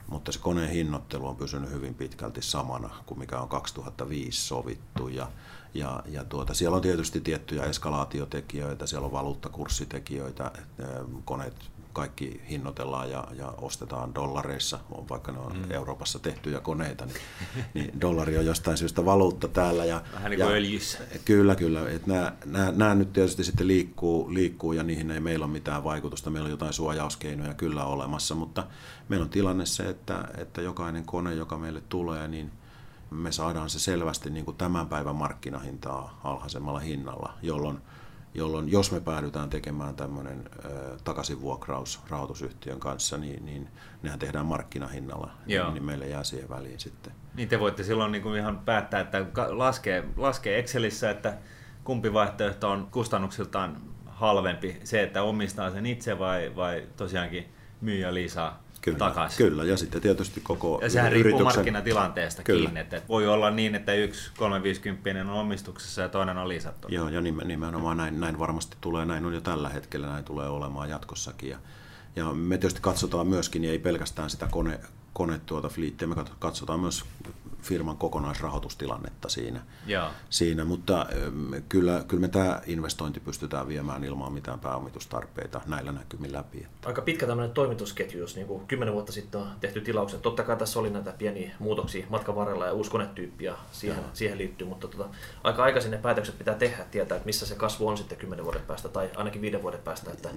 [0.08, 5.08] mutta se koneen hinnoittelu on pysynyt hyvin pitkälti samana kuin mikä on 2005 sovittu.
[5.08, 5.32] Ja,
[5.74, 10.52] ja, ja tuota, siellä on tietysti tiettyjä eskalaatiotekijöitä, siellä on valuuttakurssitekijöitä,
[11.26, 11.56] koneet
[11.96, 14.80] kaikki hinnoitellaan ja, ja ostetaan dollareissa,
[15.10, 15.72] vaikka ne on mm.
[15.72, 17.18] Euroopassa tehtyjä koneita, niin,
[17.74, 19.86] niin dollari on jostain syystä valuutta täällä.
[19.86, 21.00] Ja, Vähän niin kuin ja, öljyssä.
[21.26, 21.90] Kyllä, kyllä.
[21.90, 25.84] Että nämä, nämä, nämä nyt tietysti sitten liikkuu, liikkuu ja niihin ei meillä ole mitään
[25.84, 26.30] vaikutusta.
[26.30, 28.68] Meillä on jotain suojauskeinoja kyllä olemassa, mutta
[29.10, 32.52] meillä on tilanne se, että, että jokainen kone, joka meille tulee, niin
[33.12, 37.78] me saadaan se selvästi niin kuin tämän päivän markkinahintaa alhaisemmalla hinnalla, jolloin–
[38.36, 40.50] jolloin jos me päädytään tekemään tämmöinen
[41.04, 43.68] takaisinvuokraus rahoitusyhtiön kanssa, niin, niin
[44.04, 45.72] nehän tehdään markkinahinnalla, Joo.
[45.72, 47.14] niin meille jää siihen väliin sitten.
[47.36, 51.38] Niin te voitte silloin niin kuin ihan päättää, että laskee, laskee Excelissä, että
[51.84, 57.46] kumpi vaihtoehto on kustannuksiltaan halvempi, se, että omistaa sen itse vai, vai tosiaankin
[57.82, 59.38] myyjä liisaa Kyllä, takaisin.
[59.38, 61.58] kyllä, ja sitten tietysti koko Ja sehän riippuu yrityksen...
[61.58, 62.60] markkinatilanteesta Kyllä.
[62.60, 62.80] kiinni.
[62.80, 66.88] Että voi olla niin, että yksi 350 on omistuksessa ja toinen on lisätty.
[66.90, 70.48] Joo, ja nimen- nimenomaan näin, näin varmasti tulee, näin on jo tällä hetkellä, näin tulee
[70.50, 71.50] olemaan jatkossakin.
[71.50, 71.58] Ja,
[72.16, 74.80] ja me tietysti katsotaan myöskin, ei pelkästään sitä kone,
[75.14, 77.04] kone tuota fliittiä, me kat- katsotaan myös
[77.66, 79.62] firman kokonaisrahoitustilannetta siinä.
[79.86, 80.10] Joo.
[80.30, 81.06] siinä mutta
[81.70, 86.68] kyllä, kyllä me tämä investointi pystytään viemään ilman mitään pääomitustarpeita näillä näkymin läpi.
[86.86, 90.22] Aika pitkä tämmöinen toimitusketju, jos niin kuin 10 vuotta sitten on tehty tilaukset.
[90.22, 94.38] Totta kai tässä oli näitä pieniä muutoksia matkan varrella ja uusi konetyyppi ja siihen, siihen
[94.38, 95.10] liittyy, mutta tota,
[95.44, 98.62] aika aikaisin ne päätökset pitää tehdä, tietää, että missä se kasvu on sitten 10 vuoden
[98.62, 100.30] päästä tai ainakin viiden vuoden päästä, että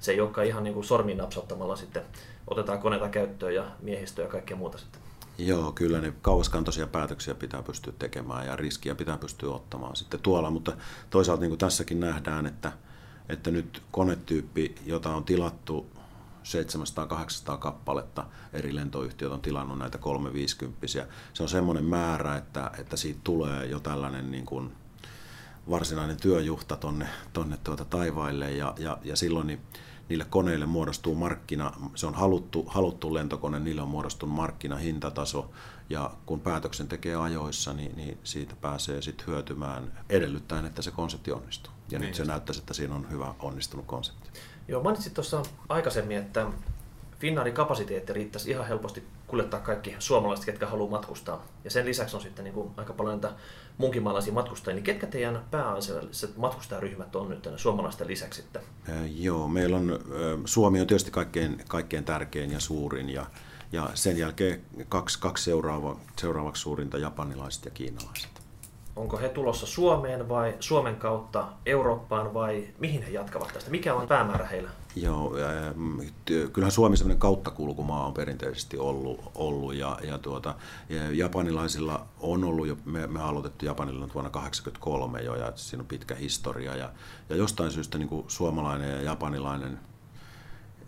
[0.00, 2.02] se ei olekaan ihan niin kuin sormiin napsauttamalla sitten
[2.46, 5.05] otetaan koneita käyttöön ja miehistöä ja kaikkea muuta sitten.
[5.38, 10.50] Joo, kyllä ne kauaskantoisia päätöksiä pitää pystyä tekemään ja riskiä pitää pystyä ottamaan sitten tuolla,
[10.50, 10.76] mutta
[11.10, 12.72] toisaalta niin kuin tässäkin nähdään, että,
[13.28, 15.86] että nyt konetyyppi, jota on tilattu
[17.54, 20.86] 700-800 kappaletta, eri lentoyhtiöt on tilannut näitä 350
[21.32, 24.72] Se on semmoinen määrä, että, että siitä tulee jo tällainen niin kuin
[25.70, 29.60] varsinainen työjuhta tonne, tonne tuota taivaille ja, ja, ja silloin niin
[30.08, 35.50] niille koneille muodostuu markkina, se on haluttu, haluttu lentokone, niille on muodostunut markkinahintataso
[35.90, 41.32] ja kun päätöksen tekee ajoissa, niin, niin siitä pääsee sitten hyötymään edellyttäen, että se konsepti
[41.32, 41.72] onnistuu.
[41.90, 44.30] Ja Niin nyt se näyttäisi, että siinä on hyvä onnistunut konsepti.
[44.68, 46.46] Joo, mainitsit tuossa aikaisemmin, että
[47.18, 51.42] Finnaarin kapasiteetti riittäisi ihan helposti kuljettaa kaikki suomalaiset, ketkä haluaa matkustaa.
[51.64, 53.36] Ja sen lisäksi on sitten niin kuin aika paljon näitä
[53.78, 54.74] munkimaalaisia matkustajia.
[54.74, 58.62] Niin ketkä teidän pääasialliset matkustajaryhmät on nyt suomalaisten lisäksi sitten?
[58.88, 63.26] Ö, Joo, meillä on, ö, Suomi on tietysti kaikkein, kaikkein tärkein ja suurin ja,
[63.72, 68.35] ja sen jälkeen kaksi, kaksi seuraava, seuraavaksi suurinta japanilaiset ja kiinalaiset.
[68.96, 73.70] Onko he tulossa Suomeen vai Suomen kautta Eurooppaan vai mihin he jatkavat tästä?
[73.70, 74.70] Mikä on päämäärä heillä?
[74.96, 75.34] Joo,
[76.52, 80.54] kyllähän Suomi semmoinen kauttakulkumaa on perinteisesti ollut, ollut ja, ja, tuota,
[80.88, 85.86] ja japanilaisilla on ollut jo, me, me aloitettu Japanilla vuonna 1983 jo ja siinä on
[85.86, 86.90] pitkä historia ja,
[87.28, 89.78] ja jostain syystä niin suomalainen ja japanilainen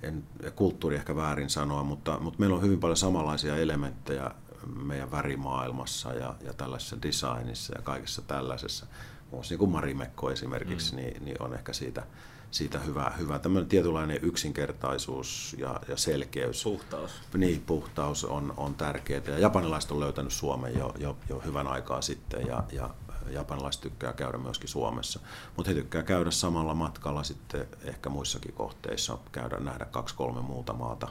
[0.03, 0.25] en,
[0.57, 4.31] kulttuuri ehkä väärin sanoa, mutta, mutta meillä on hyvin paljon samanlaisia elementtejä
[4.76, 8.87] meidän värimaailmassa ja, ja tällaisessa designissa ja kaikessa tällaisessa.
[9.31, 10.96] Muun niin kuin Marimekko esimerkiksi, mm.
[10.96, 12.07] niin, niin on ehkä siitä,
[12.50, 16.64] siitä hyvä, hyvä tämmöinen tietynlainen yksinkertaisuus ja, ja selkeys.
[16.64, 17.11] Puhtaus.
[17.35, 19.22] Niin, puhtaus on, on tärkeää.
[19.26, 22.90] Ja japanilaiset on löytänyt Suomen jo, jo, jo hyvän aikaa sitten ja, ja
[23.31, 25.20] japanilaiset tykkää käydä myöskin Suomessa.
[25.57, 31.09] Mutta he tykkää käydä samalla matkalla sitten ehkä muissakin kohteissa, käydä nähdä kaksi-kolme muuta maata,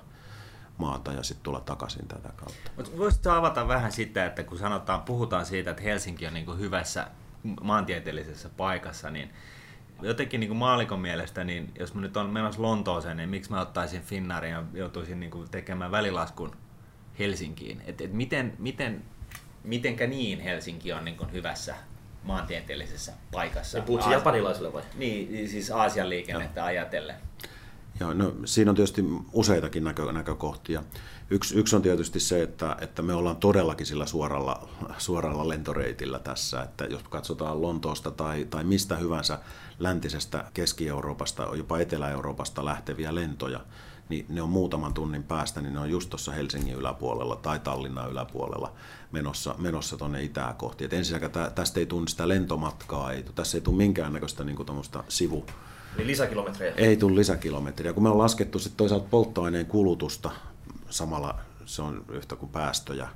[0.77, 2.71] maata ja sitten tulla takaisin tätä kautta.
[2.75, 7.07] Mutta voisitko avata vähän sitä, että kun sanotaan, puhutaan siitä, että Helsinki on niin hyvässä
[7.61, 9.29] maantieteellisessä paikassa, niin
[10.01, 13.61] jotenkin niin kuin maalikon mielestä, niin jos mä nyt on menossa Lontooseen, niin miksi mä
[13.61, 16.55] ottaisin Finnaarin ja joutuisin niin kuin tekemään välilaskun
[17.19, 17.81] Helsinkiin?
[17.85, 19.03] Et, et miten, miten,
[19.63, 21.75] mitenkä niin Helsinki on niin kuin hyvässä
[22.23, 23.81] maantieteellisessä paikassa?
[23.81, 24.83] Puhutko Aasi- japanilaisille vai?
[24.95, 27.15] Niin, siis Aasian liikennettä ajatellen.
[27.99, 30.83] Joo, no, siinä on tietysti useitakin näkö, näkökohtia.
[31.29, 36.63] Yksi, yksi on tietysti se, että, että me ollaan todellakin sillä suoralla, suoralla lentoreitillä tässä,
[36.63, 39.39] että jos katsotaan Lontoosta tai, tai mistä hyvänsä
[39.79, 43.59] läntisestä Keski-Euroopasta, jopa Etelä-Euroopasta lähteviä lentoja,
[44.09, 48.11] niin ne on muutaman tunnin päästä, niin ne on just tuossa Helsingin yläpuolella tai Tallinnan
[48.11, 48.73] yläpuolella
[49.11, 50.85] menossa, menossa tuonne itää kohti.
[50.85, 54.57] Et ensinnäkään tä, tästä ei tunne sitä lentomatkaa, ei, tässä ei tule minkäännäköistä niin
[55.07, 55.45] sivu,
[55.97, 56.73] Eli lisäkilometrejä.
[56.77, 57.93] ei tule lisäkilometriä.
[57.93, 60.31] Kun me on laskettu sit toisaalta polttoaineen kulutusta,
[60.89, 63.09] samalla se on yhtä kuin päästöjä,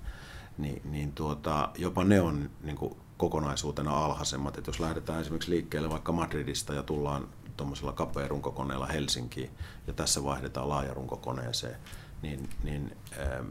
[0.57, 4.57] niin, niin tuota, jopa ne on niin kuin kokonaisuutena alhaisemmat.
[4.57, 9.49] Et jos lähdetään esimerkiksi liikkeelle vaikka Madridista ja tullaan tuommoisella kapearunkokoneella Helsinkiin
[9.87, 11.75] ja tässä vaihdetaan laajarunkokoneeseen,
[12.21, 12.97] niin, niin
[13.37, 13.45] äm,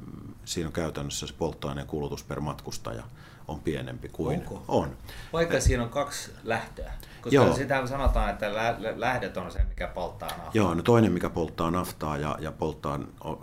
[0.45, 3.03] siinä on käytännössä se polttoaineen kulutus per matkustaja
[3.49, 4.65] on pienempi kuin Onko?
[4.69, 4.97] on.
[5.33, 6.93] Vaikka siinä on kaksi lähtöä.
[7.21, 7.55] Koska Joo.
[7.55, 10.51] sitä sanotaan, että lä- lä- lähdet on se, mikä polttaa naftaa.
[10.55, 12.99] Joo, no toinen, mikä polttaa naftaa ja, ja polttaa,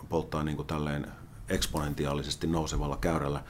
[0.09, 1.07] polttaa niin kuin tälleen
[1.49, 3.43] eksponentiaalisesti nousevalla käyrällä,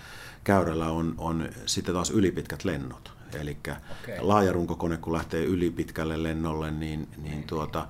[0.44, 3.12] käyrällä on, on sitten taas ylipitkät lennot.
[3.34, 4.22] Eli Okei.
[4.22, 7.88] laajarunkokone, kun lähtee ylipitkälle lennolle, niin, niin tuota,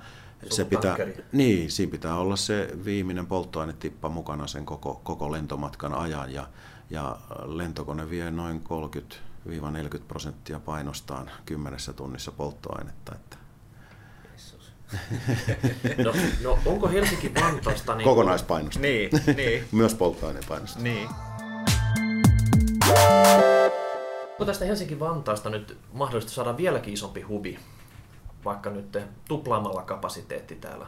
[0.49, 0.97] se pitää,
[1.31, 6.33] niin, siinä pitää olla se viimeinen polttoainetippa mukana sen koko, koko lentomatkan ajan.
[6.33, 6.47] Ja,
[6.89, 8.63] ja lentokone vie noin
[9.47, 13.15] 30-40 prosenttia painostaan kymmenessä tunnissa polttoainetta.
[13.15, 13.37] Että.
[16.03, 17.95] No, no onko Helsinki Vantaasta...
[17.95, 18.79] Niin kokonaispainosta.
[18.79, 20.79] Niin, niin, Myös polttoainepainosta.
[20.79, 21.09] niin.
[24.31, 27.59] Onko tästä Helsinki Vantaasta nyt mahdollista saada vieläkin isompi hubi,
[28.45, 28.97] vaikka nyt
[29.27, 30.85] tuplaamalla kapasiteetti täällä?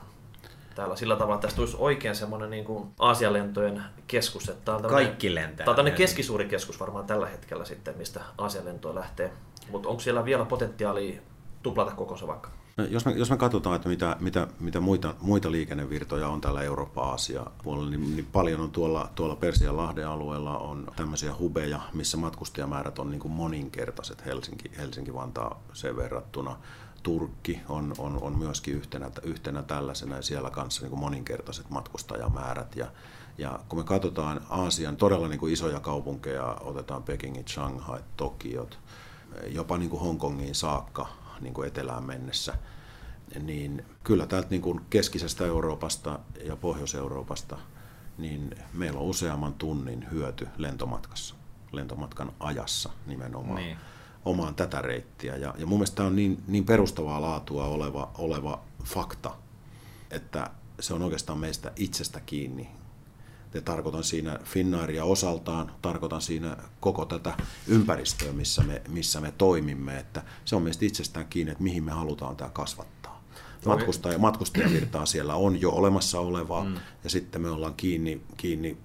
[0.80, 4.50] täällä sillä tavalla, että tästä tulisi oikein semmoinen niin kuin Aasialentojen keskus.
[4.50, 5.66] Että on Kaikki lentää.
[5.66, 9.34] Tämä on tämmöinen keskisuuri keskus varmaan tällä hetkellä sitten, mistä Aasialentoja lähtee.
[9.72, 11.22] Mutta onko siellä vielä potentiaalia
[11.64, 12.50] tuplata kokonsa vaikka?
[12.78, 16.62] No, jos, me, jos me katsotaan, että mitä, mitä, mitä muita, muita liikennevirtoja on täällä
[16.62, 22.18] Eurooppa-Aasia puolella, niin, niin paljon on tuolla, tuolla Persian lahden alueella on tämmöisiä hubeja, missä
[22.18, 26.58] matkustajamäärät on niin kuin moninkertaiset Helsinki, Helsinki-Vantaa sen verrattuna.
[27.04, 32.76] Turkki on, on, on myöskin yhtenä, yhtenä tällaisena ja siellä kanssa niin kuin moninkertaiset matkustajamäärät.
[32.76, 32.92] Ja,
[33.38, 38.80] ja kun me katsotaan Aasian todella niin kuin isoja kaupunkeja, otetaan Pekingit, Shanghai, Tokiot,
[39.48, 41.08] jopa niin kuin Hongkongiin saakka
[41.42, 42.54] niin kuin etelään mennessä,
[43.40, 47.58] niin kyllä täältä niin kuin keskisestä Euroopasta ja Pohjois-Euroopasta
[48.20, 51.36] niin meillä on useamman tunnin hyöty lentomatkassa,
[51.72, 53.56] lentomatkan ajassa nimenomaan.
[53.56, 53.78] Niin
[54.30, 55.36] omaan tätä reittiä.
[55.36, 59.36] Ja, ja mun mielestä tämä on niin, niin perustavaa laatua oleva, oleva fakta,
[60.12, 62.70] että se on oikeastaan meistä itsestä kiinni.
[63.54, 67.38] Ja tarkoitan siinä Finnairia osaltaan, tarkoitan siinä koko tätä
[67.68, 71.92] ympäristöä, missä me, missä me toimimme, että se on meistä itsestään kiinni, että mihin me
[71.92, 73.24] halutaan tämä kasvattaa.
[73.66, 76.76] Matkustaja, matkustajavirtaa siellä on jo olemassa olevaa, mm.
[77.04, 78.78] ja sitten me ollaan kiinni, kiinni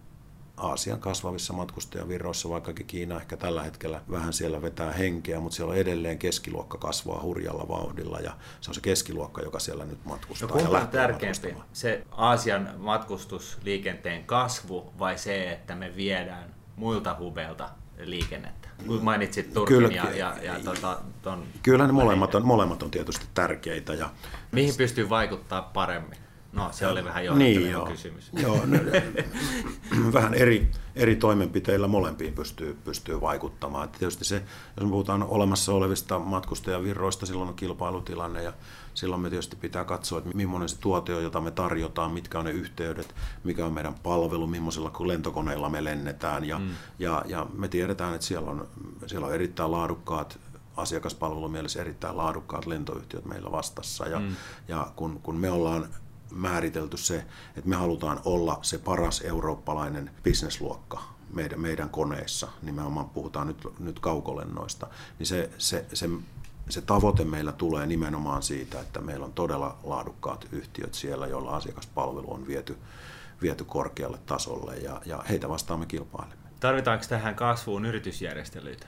[0.56, 5.78] Aasian kasvavissa matkustajavirroissa, vaikkakin Kiina ehkä tällä hetkellä vähän siellä vetää henkeä, mutta siellä on
[5.78, 10.48] edelleen keskiluokka kasvaa hurjalla vauhdilla ja se on se keskiluokka, joka siellä nyt matkustaa.
[10.48, 17.70] No kumpa on tärkeämpi, se Aasian matkustusliikenteen kasvu vai se, että me viedään muilta hubeilta
[17.98, 18.68] liikennettä?
[18.86, 22.90] Kun mainitsit Turkin kyllä, ja, ja, ja tota, ton Kyllä ne molemmat on, molemmat on
[22.90, 23.94] tietysti tärkeitä.
[23.94, 24.10] Ja...
[24.52, 26.23] Mihin pystyy vaikuttaa paremmin?
[26.54, 27.86] No, se oli vähän niin, joo.
[27.86, 28.30] kysymys.
[28.32, 28.58] Joo,
[30.12, 33.84] vähän eri, eri toimenpiteillä molempiin pystyy, pystyy vaikuttamaan.
[33.84, 34.42] Että tietysti se,
[34.76, 38.52] jos me puhutaan olemassa olevista matkustajavirroista, silloin on kilpailutilanne ja
[38.94, 42.44] silloin me tietysti pitää katsoa, että millainen se tuote on, jota me tarjotaan, mitkä on
[42.44, 43.14] ne yhteydet,
[43.44, 46.44] mikä on meidän palvelu, millaisilla lentokoneilla me lennetään.
[46.44, 46.70] Ja, mm.
[46.98, 48.68] ja, ja me tiedetään, että siellä on,
[49.06, 50.38] siellä on erittäin laadukkaat
[50.76, 54.06] asiakaspalvelumielessä erittäin laadukkaat lentoyhtiöt meillä vastassa.
[54.08, 54.36] Ja, mm.
[54.68, 55.88] ja kun, kun me ollaan
[56.34, 57.24] määritelty se,
[57.56, 64.00] että me halutaan olla se paras eurooppalainen bisnesluokka meidän, meidän koneissa, nimenomaan puhutaan nyt, nyt
[64.00, 64.86] kaukolennoista,
[65.18, 66.08] niin se, se, se,
[66.68, 72.34] se tavoite meillä tulee nimenomaan siitä, että meillä on todella laadukkaat yhtiöt siellä, joilla asiakaspalvelu
[72.34, 72.76] on viety,
[73.42, 76.44] viety korkealle tasolle ja, ja heitä vastaan me kilpailemme.
[76.60, 78.86] Tarvitaanko tähän kasvuun yritysjärjestelyitä?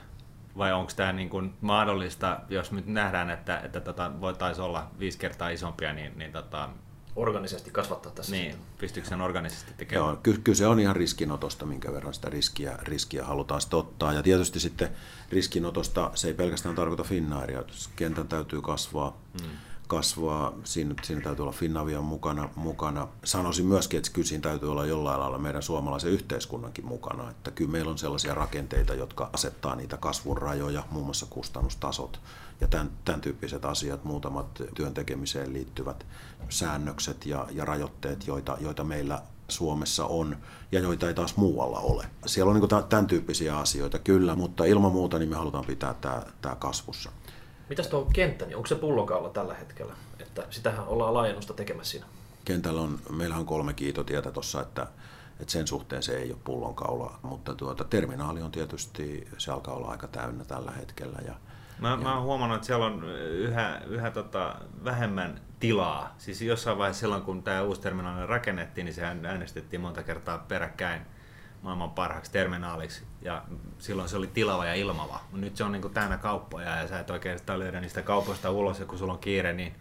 [0.57, 5.17] Vai onko tämä niin kuin mahdollista, jos nyt nähdään, että, että tota, voitaisiin olla viisi
[5.17, 6.69] kertaa isompia, niin, niin tota,
[7.17, 8.31] organisesti kasvattaa tässä.
[8.31, 10.07] Niin, pystyykö sen organisesti tekemään?
[10.07, 14.13] Joo, ky- kyllä se on ihan riskinotosta, minkä verran sitä riskiä, riskiä halutaan sitten ottaa.
[14.13, 14.89] Ja tietysti sitten
[15.29, 17.63] riskinotosta se ei pelkästään tarkoita Finnairia,
[17.95, 19.17] kentän täytyy kasvaa.
[19.41, 19.51] Hmm
[19.87, 20.53] kasvaa.
[20.63, 23.07] Siinä, siinä täytyy olla Finnavian mukana, mukana.
[23.23, 27.29] Sanoisin myöskin, että kyllä siinä täytyy olla jollain lailla meidän suomalaisen yhteiskunnankin mukana.
[27.29, 32.19] Että kyllä meillä on sellaisia rakenteita, jotka asettaa niitä kasvun rajoja, muun muassa kustannustasot
[32.61, 36.05] ja tämän, tämän tyyppiset asiat, muutamat työn tekemiseen liittyvät
[36.49, 40.37] säännökset ja, ja rajoitteet, joita, joita meillä Suomessa on
[40.71, 42.05] ja joita ei taas muualla ole.
[42.25, 46.21] Siellä on niin tämän tyyppisiä asioita kyllä, mutta ilman muuta niin me halutaan pitää tämä,
[46.41, 47.11] tämä kasvussa.
[47.69, 49.93] Mitäs tuo kenttä, niin onko se pullonkaula tällä hetkellä?
[50.19, 52.05] Että sitähän ollaan laajennusta tekemässä siinä.
[52.45, 54.87] Kentällä on, meillä on kolme kiitotietä tuossa, että,
[55.39, 59.87] että sen suhteen se ei ole pullonkaula, mutta tuota, terminaali on tietysti, se alkaa olla
[59.87, 61.19] aika täynnä tällä hetkellä.
[61.25, 61.33] Ja,
[61.79, 61.97] Mä, ja...
[61.97, 66.15] mä oon huomannut, että siellä on yhä, yhä tota, vähemmän tilaa.
[66.17, 71.01] Siis jossain vaiheessa silloin, kun tämä uusi terminaali rakennettiin, niin sehän äänestettiin monta kertaa peräkkäin
[71.61, 73.03] maailman parhaaksi terminaaliksi.
[73.21, 73.43] Ja
[73.79, 75.19] silloin se oli tilava ja ilmava.
[75.31, 78.79] Nyt se on niin kuin täynnä kauppoja ja sä et oikeastaan löydä niistä kaupoista ulos
[78.79, 79.75] ja kun sulla on kiire, niin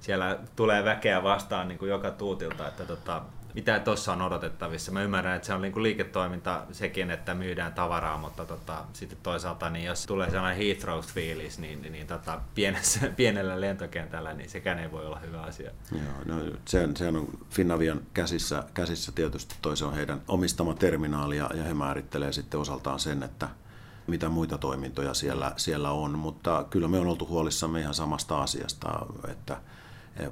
[0.00, 2.68] siellä tulee väkeä vastaan niin kuin joka tuutilta.
[2.68, 3.22] Että tota,
[3.54, 4.92] mitä tuossa on odotettavissa.
[4.92, 9.70] Mä ymmärrän, että se on niinku liiketoiminta sekin, että myydään tavaraa, mutta tota, sitten toisaalta,
[9.70, 14.92] niin jos tulee sellainen Heathrow-fiilis, niin, niin, niin tota, pienessä, pienellä lentokentällä, niin sekään ei
[14.92, 15.70] voi olla hyvä asia.
[15.92, 21.36] Joo, no, se, se on Finavian käsissä, käsissä tietysti, toi se on heidän omistama terminaali,
[21.36, 23.48] ja, ja he määrittelee sitten osaltaan sen, että
[24.06, 29.06] mitä muita toimintoja siellä, siellä on, mutta kyllä me on oltu huolissamme ihan samasta asiasta,
[29.28, 29.60] että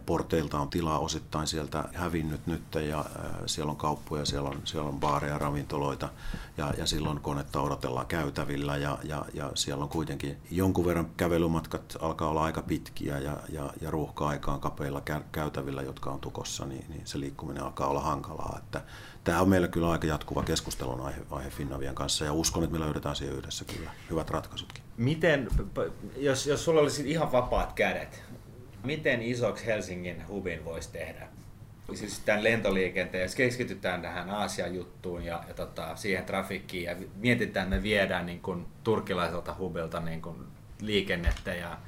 [0.06, 4.88] porteilta on tilaa osittain sieltä hävinnyt nyt ja äh, siellä on kauppoja, siellä on, siellä
[4.88, 6.08] on baareja, ravintoloita
[6.56, 11.96] ja, ja silloin konetta odotellaan käytävillä ja, ja, ja siellä on kuitenkin jonkun verran kävelymatkat
[12.00, 17.02] alkaa olla aika pitkiä ja, ja, ja ruuhka-aikaan kapeilla käytävillä, jotka on tukossa, niin, niin
[17.04, 18.58] se liikkuminen alkaa olla hankalaa.
[18.58, 18.82] Että
[19.24, 22.84] tämä on meillä kyllä aika jatkuva keskustelun aihe, aihe Finnavian kanssa ja uskon, että me
[22.84, 24.84] löydetään siihen yhdessä kyllä hyvät ratkaisutkin.
[24.96, 25.48] Miten,
[26.16, 28.22] jos, jos sulla olisi ihan vapaat kädet,
[28.84, 31.28] Miten isoksi Helsingin hubin voisi tehdä?
[31.94, 37.64] siis tämän lentoliikenteen, jos keskitytään tähän Aasian juttuun ja, ja tota, siihen trafikkiin ja mietitään,
[37.64, 40.36] että me viedään niin kuin, turkilaiselta hubilta niin kuin,
[40.80, 41.78] liikennettä ja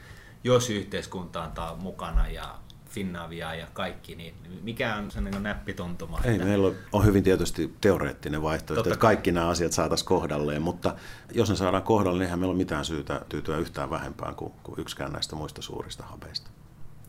[0.45, 2.55] jos yhteiskunta antaa mukana ja
[2.89, 6.21] Finnavia ja kaikki, niin mikä on se niin näppituntuma?
[6.25, 6.47] Ei, että...
[6.47, 10.95] meillä on hyvin tietysti teoreettinen vaihtoehto, Totta että kaikki nämä asiat saataisiin kohdalleen, mutta
[11.33, 14.81] jos ne saadaan kohdalle, niin eihän meillä ole mitään syytä tyytyä yhtään vähempään kuin, kuin
[14.81, 16.51] yksikään näistä muista suurista habeista.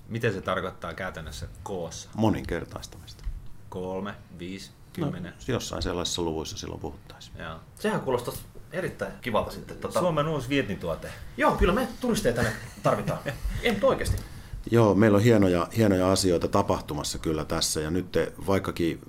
[0.09, 2.09] Miten se tarkoittaa käytännössä koossa?
[2.15, 3.23] Moninkertaistamista.
[3.69, 5.33] Kolme, viisi, kymmenen?
[5.33, 7.37] No, jossain sellaisissa luvuissa silloin puhuttaisiin.
[7.39, 7.59] Joo.
[7.79, 8.33] Sehän kuulostaa
[8.71, 9.77] erittäin kivalta sitten.
[9.77, 9.99] Tota...
[9.99, 11.09] Suomen uusi vientituote.
[11.37, 12.51] Joo, kyllä me turisteja tänne
[12.83, 13.19] tarvitaan.
[13.63, 14.17] Ei oikeasti.
[14.71, 18.99] Joo, meillä on hienoja, hienoja asioita tapahtumassa kyllä tässä ja nyt te, vaikkakin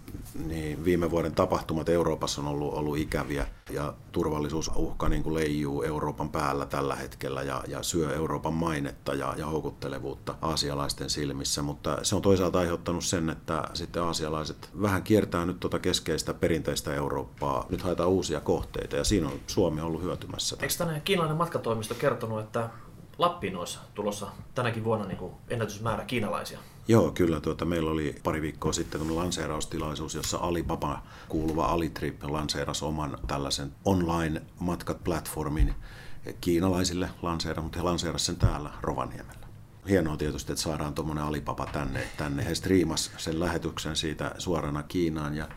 [0.45, 6.29] niin viime vuoden tapahtumat Euroopassa on ollut, ollut ikäviä ja turvallisuusuhka niin kuin leijuu Euroopan
[6.29, 12.17] päällä tällä hetkellä ja, ja syö Euroopan mainetta ja, ja houkuttelevuutta aasialaisten silmissä, mutta se
[12.17, 17.67] on toisaalta aiheuttanut sen, että sitten aasialaiset vähän kiertää nyt tuota keskeistä perinteistä Eurooppaa.
[17.71, 20.57] Nyt haetaan uusia kohteita ja siinä on Suomi ollut hyötymässä.
[20.63, 22.71] Eikö tänne kiinalainen matkatoimisto kertonut, että
[23.19, 26.59] Lappiin olisi tulossa tänäkin vuonna niin kuin ennätysmäärä kiinalaisia.
[26.89, 27.41] Joo, kyllä.
[27.41, 35.75] Tuota, meillä oli pari viikkoa sitten lanseeraustilaisuus, jossa Alibaba kuuluva Alitrip lanseerasi oman tällaisen online-matkat-platformin
[36.41, 39.47] kiinalaisille lanseera, mutta he lanseerasivat sen täällä Rovaniemellä.
[39.89, 42.09] Hienoa tietysti, että saadaan tuommoinen Alibaba tänne.
[42.17, 42.45] tänne.
[42.45, 45.49] He striimas sen lähetyksen siitä suorana Kiinaan ja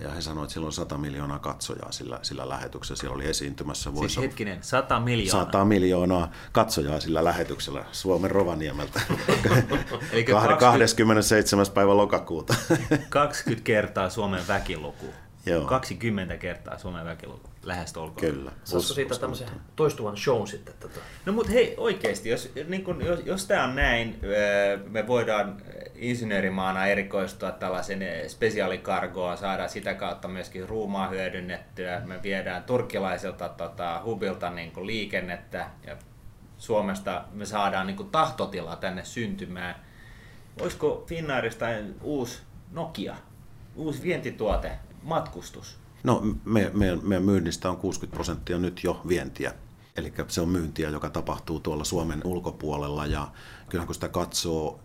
[0.00, 3.00] ja he sanoivat, että siellä on 100 miljoonaa katsojaa sillä, sillä lähetyksellä.
[3.00, 3.94] Siellä oli esiintymässä.
[3.94, 5.44] Voisi siis hetkinen, 100 miljoonaa?
[5.44, 9.00] 100 miljoonaa katsojaa sillä lähetyksellä Suomen Rovaniemeltä.
[10.12, 10.24] Eli
[10.58, 11.66] 27.
[11.74, 12.54] päivä lokakuuta.
[13.08, 15.06] 20 kertaa Suomen väkiluku.
[15.46, 15.64] Joo.
[15.64, 18.32] 20 kertaa Suomen väkiluku, lähestulkoon.
[18.32, 18.52] Kyllä.
[18.64, 20.74] Saisiko siitä tämmöisen toistuvan show sitten?
[20.80, 21.00] Tätä?
[21.26, 24.20] No mutta hei, oikeasti, jos, niin kun, jos, jos tämä on näin,
[24.88, 25.62] me voidaan
[25.98, 32.02] insinöörimaana erikoistua tällaisen spesiaalikargoa, saada sitä kautta myöskin ruumaa hyödynnettyä.
[32.04, 35.96] Me viedään turkkilaisilta tota, hubilta niin kuin liikennettä ja
[36.58, 39.74] Suomesta me saadaan niin kuin tahtotila tänne syntymään.
[40.60, 41.66] Olisiko Finnairista
[42.02, 42.38] uusi
[42.70, 43.16] Nokia,
[43.76, 45.78] uusi vientituote, matkustus?
[46.02, 49.52] No, me, me, meidän myynnistä on 60 prosenttia nyt jo vientiä.
[49.96, 53.28] Eli se on myyntiä, joka tapahtuu tuolla Suomen ulkopuolella ja
[53.68, 54.80] kyllähän kun sitä katsoo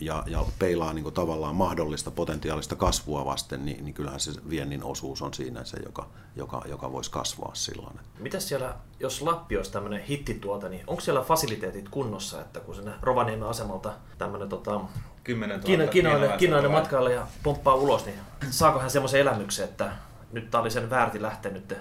[0.00, 4.84] ja, ja peilaa niin kuin tavallaan mahdollista potentiaalista kasvua vasten, niin, niin kyllähän se viennin
[4.84, 6.06] osuus on siinä se, joka,
[6.36, 8.00] joka, joka voisi kasvaa silloin.
[8.18, 12.92] Mitä siellä, jos Lappi olisi tämmöinen hittituote, niin onko siellä fasiliteetit kunnossa, että kun sinne
[13.02, 14.80] Rovaniemen asemalta tämmöinen tota,
[15.24, 18.18] kiina, kiinalainen, kiinalainen matkailija pomppaa ulos, niin
[18.50, 19.92] saako hän semmoisen elämyksen, että
[20.32, 21.74] nyt tämä oli sen väärti lähtenyt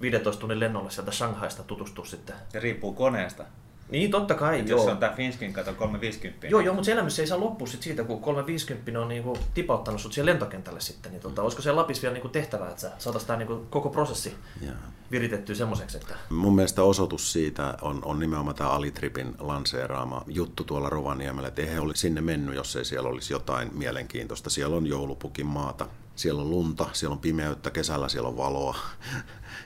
[0.00, 2.36] 15 tunnin lennolle sieltä Shanghaista tutustua sitten.
[2.48, 3.44] Se riippuu koneesta.
[3.90, 4.80] Niin, totta kai, Et joo.
[4.80, 6.46] Jos on tämä Finskin kato 350.
[6.46, 10.00] Joo, joo, mutta se elämys ei saa loppua sit siitä, kun 350 on niinku tipauttanut
[10.00, 11.12] sut siihen lentokentälle sitten.
[11.12, 11.44] Niin tota, mm.
[11.44, 14.74] olisiko siellä Lapissa vielä niinku tehtävää, että saataisiin tämä niinku koko prosessi yeah.
[15.10, 15.96] viritettyä semmoiseksi?
[15.96, 16.14] Että...
[16.30, 21.70] Mun mielestä osoitus siitä on, on nimenomaan tämä Alitripin lanseeraama juttu tuolla Rovaniemellä, että ei
[21.70, 24.50] he olisi sinne mennyt, jos ei siellä olisi jotain mielenkiintoista.
[24.50, 28.76] Siellä on joulupukin maata, siellä on lunta, siellä on pimeyttä, kesällä siellä on valoa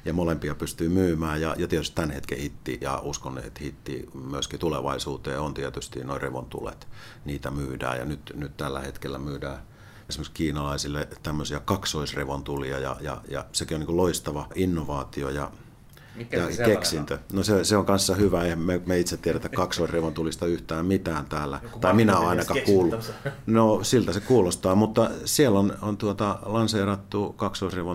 [0.08, 1.40] ja molempia pystyy myymään.
[1.40, 6.20] Ja, ja tietysti tämän hetken hitti ja uskon, että hitti myöskin tulevaisuuteen on tietysti noin
[6.20, 6.88] revontulet.
[7.24, 9.58] Niitä myydään ja nyt, nyt tällä hetkellä myydään
[10.08, 15.50] esimerkiksi kiinalaisille tämmöisiä kaksoisrevontulia ja, ja, ja sekin on niin loistava innovaatio ja
[16.14, 17.18] mikä ja se keksintö.
[17.32, 19.48] No se, se on kanssa hyvä, eihän me, me itse tiedetä
[20.14, 21.60] tulista yhtään mitään täällä.
[21.62, 23.12] Joku tai minä olen ainakaan kuullut.
[23.46, 27.32] No siltä se kuulostaa, mutta siellä on, on tuota, lanseerattu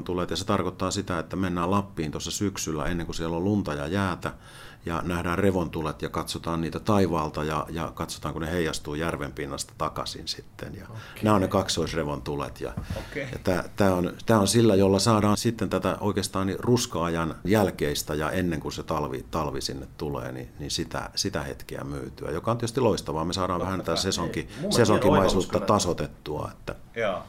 [0.04, 3.74] tulet ja se tarkoittaa sitä, että mennään Lappiin tuossa syksyllä ennen kuin siellä on lunta
[3.74, 4.34] ja jäätä
[4.86, 9.74] ja nähdään revontulet ja katsotaan niitä taivaalta ja, ja katsotaan, kun ne heijastuu järven pinnasta
[9.78, 10.76] takaisin sitten.
[10.76, 11.02] Ja okay.
[11.24, 12.62] Nämä on ne kaksoisrevontulet.
[12.62, 13.22] Ja, okay.
[13.48, 18.60] ja tämä on, on sillä, jolla saadaan sitten tätä oikeastaan niin ruska-ajan jälkeistä ja ennen
[18.60, 22.82] kuin se talvi, talvi sinne tulee, niin, niin sitä, sitä hetkeä myytyä, joka on tietysti
[22.82, 23.26] loistavaa.
[23.26, 26.50] Me saadaan Totta vähän tätä sesonki, sesonkimaisuutta tasotettua.
[26.52, 27.24] Että, Joo.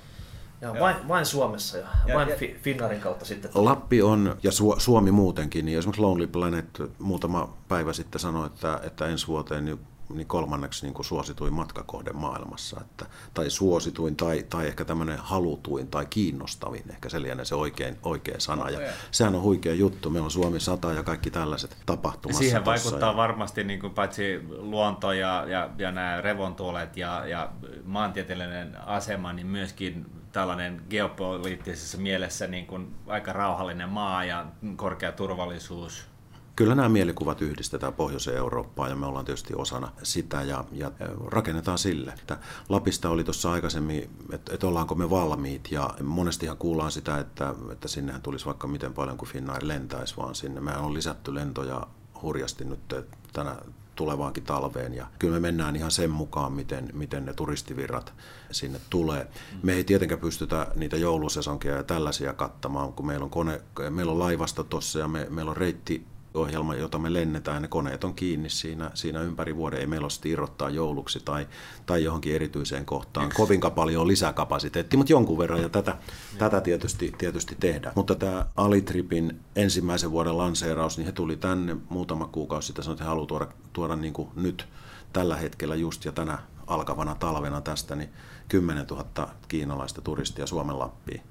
[0.64, 3.50] Ja vain, vain Suomessa ja, ja vain ja, Finnaarin kautta sitten.
[3.54, 8.80] Lappi on, ja Su- Suomi muutenkin, niin esimerkiksi Lonely Planet muutama päivä sitten sanoi, että,
[8.82, 9.78] että ensi vuoteen niin
[10.08, 12.80] niin kolmanneksi niin kuin suosituin matkakohde maailmassa.
[12.80, 17.98] Että, tai suosituin tai, tai ehkä tämmöinen halutuin tai kiinnostavin, ehkä se lienee se oikein,
[18.02, 18.70] oikea sana.
[18.70, 20.10] Ja sehän on huikea juttu.
[20.10, 22.36] Meillä on Suomi 100 ja kaikki tällaiset tapahtumat.
[22.36, 23.16] Siihen vaikuttaa ja...
[23.16, 27.50] varmasti niin kuin paitsi luonto ja, ja, ja nämä revontuolet ja, ja
[27.84, 34.46] maantieteellinen asema, niin myöskin tällainen geopoliittisessa mielessä niin kuin aika rauhallinen maa ja
[34.76, 36.13] korkea turvallisuus
[36.56, 40.90] kyllä nämä mielikuvat yhdistetään Pohjoiseen Eurooppaan ja me ollaan tietysti osana sitä ja, ja
[41.26, 42.10] rakennetaan sille.
[42.10, 42.38] Että
[42.68, 47.88] Lapista oli tuossa aikaisemmin, että, että ollaanko me valmiit ja monestihan kuullaan sitä, että, että
[47.88, 51.86] sinnehän tulisi vaikka miten paljon kuin Finnair lentäisi, vaan sinne mehän on lisätty lentoja
[52.22, 52.94] hurjasti nyt
[53.32, 53.56] tänä
[53.94, 54.94] tulevaankin talveen.
[54.94, 58.12] Ja kyllä me mennään ihan sen mukaan, miten, miten ne turistivirrat
[58.50, 59.26] sinne tulee.
[59.62, 64.18] Me ei tietenkään pystytä niitä joulusesonkia ja tällaisia kattamaan, kun meillä on, kone, meillä on
[64.18, 68.50] laivasta tuossa ja me, meillä on reitti ohjelma, jota me lennetään, ne koneet on kiinni
[68.50, 69.80] siinä, siinä ympäri vuoden.
[69.80, 71.46] Ei meillä ole irrottaa jouluksi tai,
[71.86, 73.26] tai johonkin erityiseen kohtaan.
[73.26, 73.36] Yksi.
[73.36, 75.96] Kovinkaan paljon on lisäkapasiteettia, mutta jonkun verran ja tätä,
[76.38, 77.92] tätä tietysti, tietysti tehdään.
[77.96, 83.08] Mutta tämä Alitripin ensimmäisen vuoden lanseeraus, niin he tuli tänne muutama kuukausi sitten, että he
[83.08, 84.68] haluavat tuoda, tuoda niin kuin nyt
[85.12, 88.08] tällä hetkellä just ja tänä alkavana talvena tästä, niin
[88.48, 91.22] 10 000 kiinalaista turistia Suomen Lappiin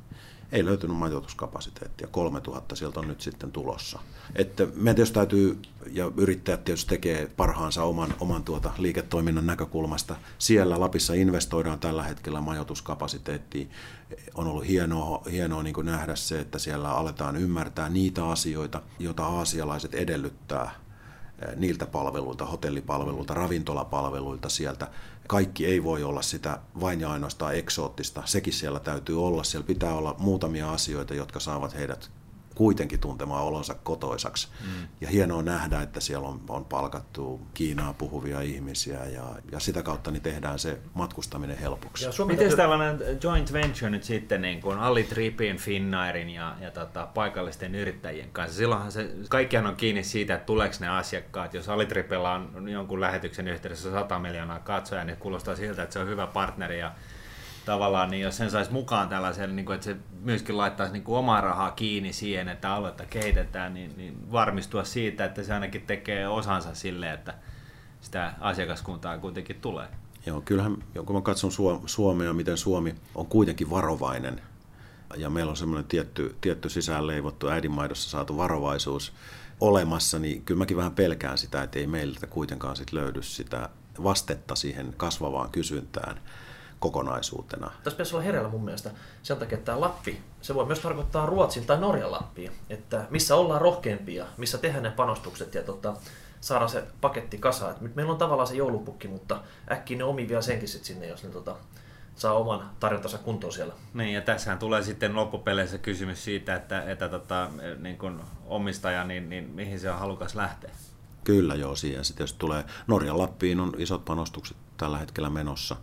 [0.53, 2.07] ei löytynyt majoituskapasiteettia.
[2.07, 3.99] 3000 sieltä on nyt sitten tulossa.
[4.35, 10.15] Että meidän tietysti täytyy, ja yrittäjät tietysti tekee parhaansa oman, oman tuota liiketoiminnan näkökulmasta.
[10.37, 13.71] Siellä Lapissa investoidaan tällä hetkellä majoituskapasiteettiin.
[14.35, 19.93] On ollut hienoa, hienoa niin nähdä se, että siellä aletaan ymmärtää niitä asioita, joita aasialaiset
[19.93, 20.83] edellyttää
[21.55, 24.87] niiltä palveluilta, hotellipalveluilta, ravintolapalveluilta sieltä.
[25.27, 28.21] Kaikki ei voi olla sitä vain ja ainoastaan eksoottista.
[28.25, 29.43] Sekin siellä täytyy olla.
[29.43, 32.11] Siellä pitää olla muutamia asioita, jotka saavat heidät
[32.55, 34.47] kuitenkin tuntemaan olonsa kotoisaksi.
[34.61, 34.87] Mm.
[35.01, 40.11] Ja hienoa nähdä, että siellä on, on palkattu Kiinaa puhuvia ihmisiä ja, ja sitä kautta
[40.11, 42.05] niin tehdään se matkustaminen helpoksi.
[42.05, 42.57] Miten täytyy...
[42.57, 48.29] tällainen joint venture nyt sitten niin kuin Ali Tripin, Finnairin ja, ja tota, paikallisten yrittäjien
[48.31, 48.57] kanssa?
[48.57, 51.53] Silloinhan se, kaikkihan on kiinni siitä, että tuleeko ne asiakkaat.
[51.53, 55.99] Jos Ali Tripillä on jonkun lähetyksen yhteydessä 100 miljoonaa katsojaa, niin kuulostaa siltä, että se
[55.99, 56.91] on hyvä partneri ja
[57.65, 61.17] tavallaan, niin jos sen saisi mukaan tällaisen, niin kuin, että se myöskin laittaisi niin kuin
[61.17, 66.27] omaa rahaa kiinni siihen, että aluetta kehitetään, niin, niin varmistua siitä, että se ainakin tekee
[66.27, 67.33] osansa sille, että
[68.01, 69.87] sitä asiakaskuntaa kuitenkin tulee.
[70.25, 71.51] Joo, kyllähän, kun mä katson
[71.85, 74.41] Suomea, miten Suomi on kuitenkin varovainen,
[75.17, 79.13] ja meillä on semmoinen tietty, tietty sisään leivottu äidinmaidossa saatu varovaisuus
[79.61, 83.69] olemassa, niin kyllä mäkin vähän pelkään sitä, että ei meiltä kuitenkaan sit löydy sitä
[84.03, 86.19] vastetta siihen kasvavaan kysyntään
[86.83, 87.71] kokonaisuutena.
[87.83, 88.91] Tässä pitäisi olla hereillä mun mielestä
[89.23, 93.35] sen takia, että tämä Lappi, se voi myös tarkoittaa Ruotsin tai Norjan Lappia, että missä
[93.35, 95.93] ollaan rohkeampia, missä tehdään ne panostukset ja tota,
[96.41, 97.71] saadaan se paketti kasaan.
[97.71, 101.07] Et nyt meillä on tavallaan se joulupukki, mutta äkkiä ne omi vielä senkin sit sinne,
[101.07, 101.55] jos ne tota,
[102.15, 103.73] saa oman tarjontansa kuntoon siellä.
[103.93, 109.29] Niin, ja tässähän tulee sitten loppupeleissä kysymys siitä, että, että tota, niin kun omistaja, niin,
[109.29, 110.71] niin mihin se on halukas lähteä.
[111.23, 115.75] Kyllä joo, siihen sitten jos tulee Norjan Lappiin on isot panostukset tällä hetkellä menossa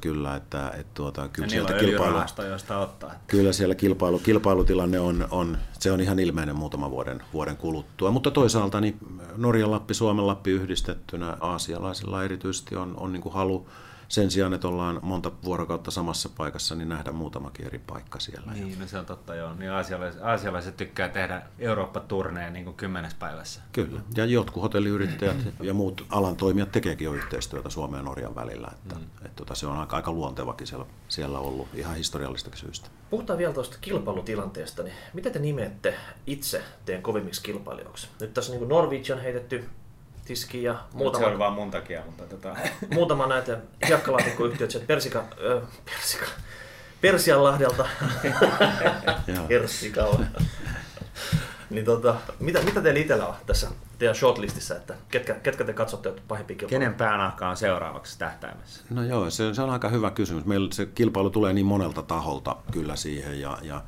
[0.00, 2.18] kyllä, että, että tuota, kyllä sieltä kilpailu,
[2.50, 3.14] josta ottaa.
[3.26, 8.30] Kyllä siellä kilpailu, kilpailutilanne on, on, se on ihan ilmeinen muutaman vuoden, vuoden kuluttua, mutta
[8.30, 8.98] toisaalta niin
[9.36, 13.68] Norjan Lappi, Suomen Lappi yhdistettynä aasialaisilla erityisesti on, on niin kuin halu
[14.08, 18.52] sen sijaan, että ollaan monta vuorokautta samassa paikassa, niin nähdä muutamakin eri paikka siellä.
[18.52, 19.54] Niin, no se on totta joo.
[19.54, 23.62] Niin aasialaiset, aasialaiset tykkää tehdä Eurooppa-turneen niin kuin kymmenes päivässä.
[23.72, 28.68] Kyllä, ja jotkut hotelliyrittäjät ja muut alan toimijat tekeekin jo yhteistyötä Suomen ja Norjan välillä.
[28.72, 29.02] Että, mm.
[29.02, 32.88] että, tota, se on aika, aika luontevakin siellä, siellä ollut ihan historiallistakin syystä.
[33.10, 34.82] Puhutaan vielä tuosta kilpailutilanteesta.
[34.82, 35.94] Niin miten te nimeette
[36.26, 38.08] itse teidän kovimmiksi kilpailijoiksi?
[38.20, 39.68] Nyt tässä niin Norwegian heitetty
[40.28, 41.24] tiskiin ja muutama...
[41.24, 42.56] Se on vaan mun takia, mutta tota...
[42.94, 43.58] muutama näitä
[43.88, 46.26] hiekkalaatikkoyhtiöt sieltä Persika, äh, Persika,
[47.00, 47.86] Persianlahdelta.
[49.48, 50.24] Persikalla.
[51.70, 56.12] niin tota, mitä, mitä teillä itsellä on tässä teidän shortlistissa, että ketkä, ketkä te katsotte
[56.28, 56.80] pahimpia kilpailuja?
[56.80, 58.84] Kenen päänahka on seuraavaksi tähtäimessä?
[58.90, 60.44] No joo, se, se on aika hyvä kysymys.
[60.44, 63.82] Meillä se kilpailu tulee niin monelta taholta kyllä siihen ja, ja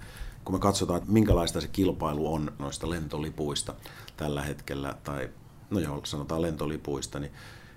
[0.45, 3.75] kun me katsotaan, että minkälaista se kilpailu on noista lentolipuista
[4.17, 5.29] tällä hetkellä tai
[5.71, 7.33] no joo, sanotaan lentolipuista, niin,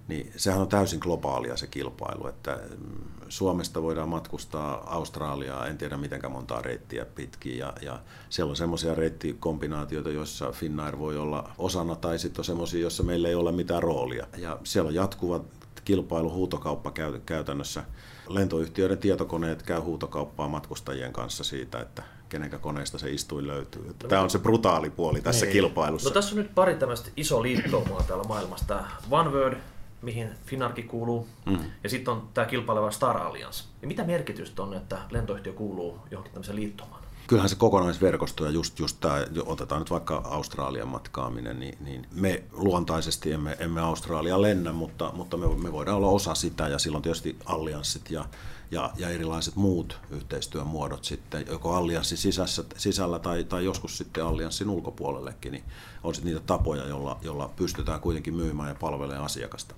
[0.08, 5.98] niin sehän on täysin globaalia se kilpailu, että mm, Suomesta voidaan matkustaa Australiaa, en tiedä
[5.98, 11.96] miten montaa reittiä pitkin, ja, ja siellä on semmoisia reittikombinaatioita, joissa Finnair voi olla osana,
[11.96, 14.28] tai sitten on semmoisia, joissa meillä ei ole mitään roolia.
[14.38, 15.41] Ja siellä on jatkuva
[15.86, 16.91] kilpailu, huutokauppa
[17.26, 17.84] käytännössä.
[18.28, 22.04] Lentoyhtiöiden tietokoneet käy huutokauppaa matkustajien kanssa siitä, että
[22.34, 23.82] kenenkä koneesta se istuin löytyy.
[23.90, 25.54] Että no, tämä on se brutaali puoli tässä niin.
[25.54, 26.10] kilpailussa.
[26.10, 28.68] No tässä on nyt pari tämmöistä iso liittoumaa täällä maailmassa.
[28.68, 29.58] Tämä OneWorld,
[30.02, 31.60] mihin Finarki kuuluu, mm.
[31.84, 33.64] ja sitten on tämä kilpaileva Star Alliance.
[33.82, 37.04] Ja mitä merkitystä on, että lentoyhtiö kuuluu johonkin tämmöiseen liittoumaan?
[37.28, 42.44] kyllähän se kokonaisverkosto ja just, just tämä, otetaan nyt vaikka Australian matkaaminen, niin, niin me
[42.52, 47.02] luontaisesti emme, emme Australia lennä, mutta, mutta me, me voidaan olla osa sitä ja silloin
[47.02, 48.26] tietysti allianssit ja,
[48.74, 54.26] ja, ja erilaiset muut yhteistyön muodot sitten, joko allianssin sisässä, sisällä tai, tai joskus sitten
[54.26, 55.64] allianssin ulkopuolellekin, niin
[56.04, 59.76] on sitten niitä tapoja, joilla, jolla pystytään kuitenkin myymään ja palvelemaan asiakasta.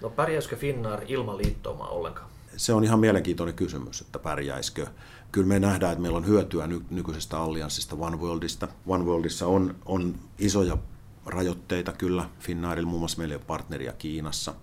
[0.00, 2.30] No pärjäisikö Finnair ilman liittoumaa ollenkaan?
[2.56, 4.86] Se on ihan mielenkiintoinen kysymys, että pärjäisikö.
[5.32, 8.68] Kyllä me nähdään, että meillä on hyötyä ny- nykyisestä allianssista OneWorldista.
[8.86, 10.78] OneWorldissa on, on isoja
[11.26, 12.28] rajoitteita kyllä.
[12.40, 14.54] Finnairilla muun muassa meillä on partneria Kiinassa.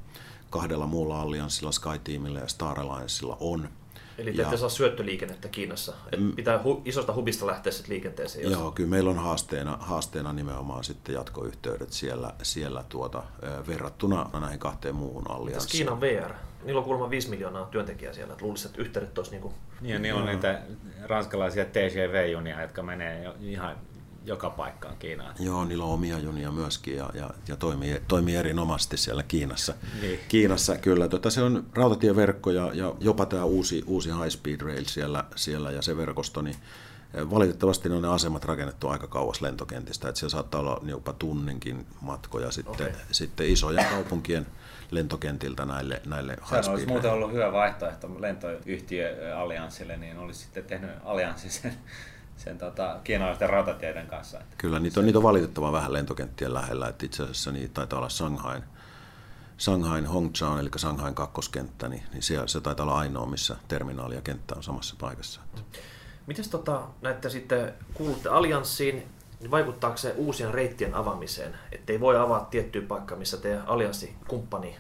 [0.50, 3.70] Kahdella muulla allianssilla, SkyTeamilla ja Star Allianceilla on.
[4.18, 5.94] Eli te ette saa syöttöliikennettä Kiinassa.
[6.12, 6.32] Et mm.
[6.32, 8.44] pitää hu- isosta hubista lähteä sitten liikenteeseen.
[8.44, 8.52] Jos...
[8.52, 13.24] Joo, kyllä meillä on haasteena, haasteena nimenomaan sitten jatkoyhteydet siellä, siellä tuota,
[13.68, 15.72] verrattuna näihin kahteen muuhun allianssiin.
[15.72, 16.34] Kiinan VR?
[16.64, 18.34] Niillä on kuulemma 5 miljoonaa työntekijää siellä.
[18.34, 19.54] Että luulisin, että yhteydet olisi niin kuin...
[19.82, 20.62] Niin, ja niillä on niitä
[21.04, 23.76] ranskalaisia TGV-junia, jotka menee ihan
[24.30, 25.36] joka paikkaan Kiinaan.
[25.40, 29.74] Joo, niillä on omia junia myöskin ja, ja, ja toimii, toimii erinomaisesti siellä Kiinassa.
[30.02, 30.20] Niin.
[30.28, 31.08] Kiinassa kyllä.
[31.08, 35.72] Tota, se on rautatieverkko ja, ja jopa tämä uusi, uusi High Speed Rail siellä, siellä
[35.72, 36.56] ja se verkosto, niin
[37.14, 41.14] eh, Valitettavasti ne on ne asemat rakennettu aika kauas lentokentistä, että siellä saattaa olla jopa
[41.14, 43.02] tunninkin matkoja sitten, okay.
[43.12, 44.48] sitten isojen kaupunkien
[44.92, 50.90] lentokentiltä näille, näille Se olisi muuten ollut hyvä vaihtoehto lentoyhtiö Allianssille, niin olisi sitten tehnyt
[51.04, 51.74] Allianssi sen
[52.40, 54.42] sen tota, kiinalaisten ratateiden kanssa.
[54.58, 58.10] Kyllä, niitä on, niitä on valitettavan vähän lentokenttien lähellä, että itse asiassa niitä taitaa olla
[58.10, 58.64] Shanghain,
[59.60, 64.22] Shanghain Hongzhou, eli Shanghain kakkoskenttä, niin, niin siellä, se taitaa olla ainoa, missä terminaali ja
[64.22, 65.42] kenttä on samassa paikassa.
[66.28, 69.08] Miten tota, näette sitten, kuulutte allianssiin,
[69.40, 71.56] niin vaikuttaako se uusien reittien avaamiseen?
[71.72, 74.78] Että ei voi avaa tiettyä paikkaa, missä te allianssikumppani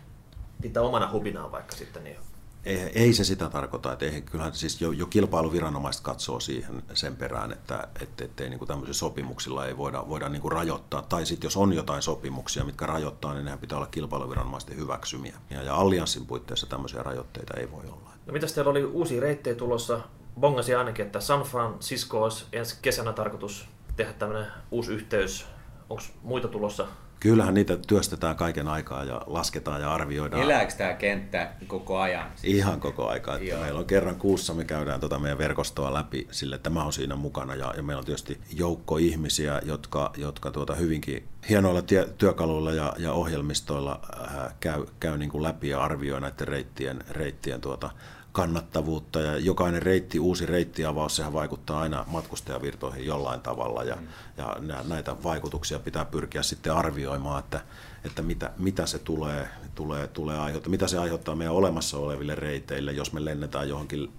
[0.61, 2.17] pitää omana hubinaan vaikka sitten, niin
[2.65, 7.15] ei, ei se sitä tarkoita, että ei, kyllähän siis jo, jo kilpailuviranomaiset katsoo siihen sen
[7.15, 11.01] perään, että et, ettei niin tämmöisillä sopimuksilla ei voida, voida niin kuin rajoittaa.
[11.01, 15.37] Tai sitten jos on jotain sopimuksia, mitkä rajoittaa, niin nehän pitää olla kilpailuviranomaisten hyväksymiä.
[15.49, 18.09] Ja, ja allianssin puitteissa tämmöisiä rajoitteita ei voi olla.
[18.25, 19.99] No mitäs teillä oli uusia reittejä tulossa?
[20.39, 25.45] Bongasi ainakin, että San Francisco olisi ensi kesänä tarkoitus tehdä tämmöinen uusi yhteys.
[25.89, 26.87] Onko muita tulossa?
[27.19, 30.43] Kyllähän niitä työstetään kaiken aikaa ja lasketaan ja arvioidaan.
[30.43, 32.31] Elääkö tämä kenttä koko ajan?
[32.43, 33.35] Ihan koko aika.
[33.35, 36.93] Että meillä on kerran kuussa, me käydään tuota meidän verkostoa läpi sille, että mä oon
[36.93, 37.55] siinä mukana.
[37.55, 42.93] Ja, ja meillä on tietysti joukko ihmisiä, jotka, jotka tuota hyvinkin hienoilla tie, työkaluilla ja,
[42.97, 47.89] ja ohjelmistoilla äh, käy, käy niin kuin läpi ja arvioi näiden reittien, reittien tuota,
[48.31, 54.69] kannattavuutta ja jokainen reitti, uusi reittiavaus, sehän vaikuttaa aina matkustajavirtoihin jollain tavalla ja, mm.
[54.69, 57.61] ja näitä vaikutuksia pitää pyrkiä sitten arvioimaan, että,
[58.03, 62.91] että mitä, mitä se tulee, tulee, tulee aiheuttaa, mitä se aiheuttaa meidän olemassa oleville reiteille,
[62.91, 64.11] jos me lennetään johonkin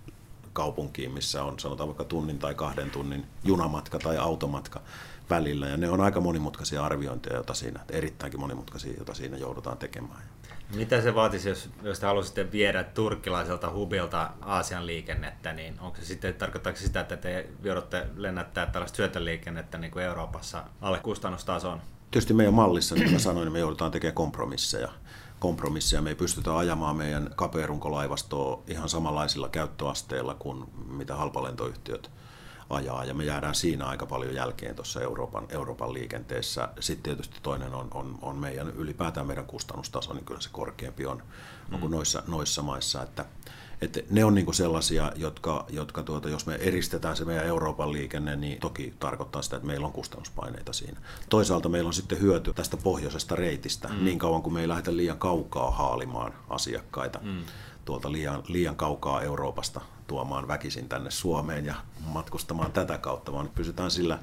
[0.53, 4.81] kaupunkiin, missä on sanotaan vaikka tunnin tai kahden tunnin junamatka tai automatka
[5.31, 5.69] välillä.
[5.69, 10.23] Ja ne on aika monimutkaisia arviointeja, joita siinä, erittäinkin monimutkaisia, joita siinä joudutaan tekemään.
[10.75, 16.05] Mitä se vaatisi, jos, jos te haluaisitte viedä turkkilaiselta hubilta Aasian liikennettä, niin onko se
[16.05, 21.81] sitten, tarkoittaako sitä, että te joudutte lennättää tällaista syötöliikennettä niin kuin Euroopassa alle kustannustason?
[22.11, 24.89] Tietysti meidän mallissa, niin kuin mä sanoin, niin me joudutaan tekemään kompromisseja.
[25.39, 26.03] Kompromisseja.
[26.03, 32.11] Me ei pystytä ajamaan meidän kapeerunkolaivastoa ihan samanlaisilla käyttöasteilla kuin mitä halpalentoyhtiöt
[32.71, 36.69] ajaa, ja me jäädään siinä aika paljon jälkeen tuossa Euroopan, Euroopan liikenteessä.
[36.81, 41.17] Sitten tietysti toinen on, on, on meidän ylipäätään meidän kustannustaso, niin kyllä se korkeampi on,
[41.17, 41.75] mm.
[41.75, 43.25] on kuin noissa, noissa maissa, että,
[43.81, 48.37] että ne on niinku sellaisia, jotka, jotka tuota, jos me eristetään se meidän Euroopan liikenne,
[48.37, 51.01] niin toki tarkoittaa sitä, että meillä on kustannuspaineita siinä.
[51.29, 54.05] Toisaalta meillä on sitten hyöty tästä pohjoisesta reitistä, mm.
[54.05, 57.19] niin kauan kuin me ei lähdetä liian kaukaa haalimaan asiakkaita.
[57.23, 57.45] Mm
[57.91, 61.75] tuolta liian, liian kaukaa Euroopasta tuomaan väkisin tänne Suomeen ja
[62.07, 64.19] matkustamaan tätä kautta, vaan pysytään sillä,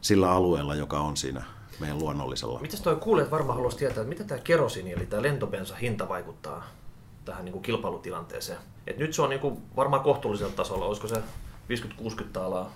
[0.00, 1.42] sillä alueella, joka on siinä
[1.80, 2.60] meidän luonnollisella.
[2.60, 6.66] Miten toi kuulijat varmaan haluaisi tietää, että mitä tämä kerosini, eli tämä lentobensa hinta vaikuttaa
[7.24, 8.58] tähän niin kuin kilpailutilanteeseen?
[8.86, 11.22] Et nyt se on niin kuin varmaan kohtuullisella tasolla, olisiko se
[12.02, 12.72] 50-60 taalaa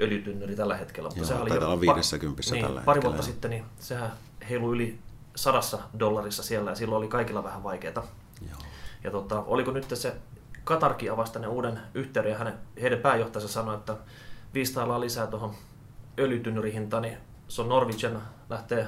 [0.00, 1.08] öljytynnyri tällä hetkellä.
[1.08, 4.12] Mutta Joo, sehän oli olla 50 niin, tällä Pari vuotta sitten niin sehän
[4.48, 4.98] heilui yli
[5.36, 8.06] sadassa dollarissa siellä ja silloin oli kaikilla vähän vaikeaa.
[8.50, 8.58] Joo.
[9.04, 10.16] Ja tota, oliko nyt se
[10.64, 13.96] Katarki avasi tänne uuden yhteyden ja hänen, heidän pääjohtajansa sanoi, että
[14.54, 15.54] 500 lisää tuohon
[16.18, 17.18] öljytynnyrihintaan, niin
[17.48, 18.86] se on Norwegian lähtee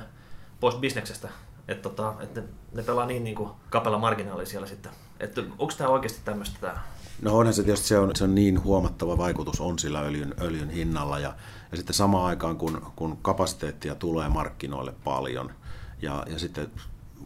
[0.60, 1.28] pois bisneksestä.
[1.68, 2.42] Että tota, et ne,
[2.72, 4.92] ne, pelaa niin, niin kuin kapella marginaali siellä sitten.
[5.20, 6.82] Että onko tämä oikeasti tämmöistä tämä?
[7.22, 10.70] No onhan se tietysti se on, se on niin huomattava vaikutus on sillä öljyn, öljyn
[10.70, 11.34] hinnalla ja,
[11.70, 15.52] ja sitten samaan aikaan kun, kun kapasiteettia tulee markkinoille paljon
[16.02, 16.70] ja, ja sitten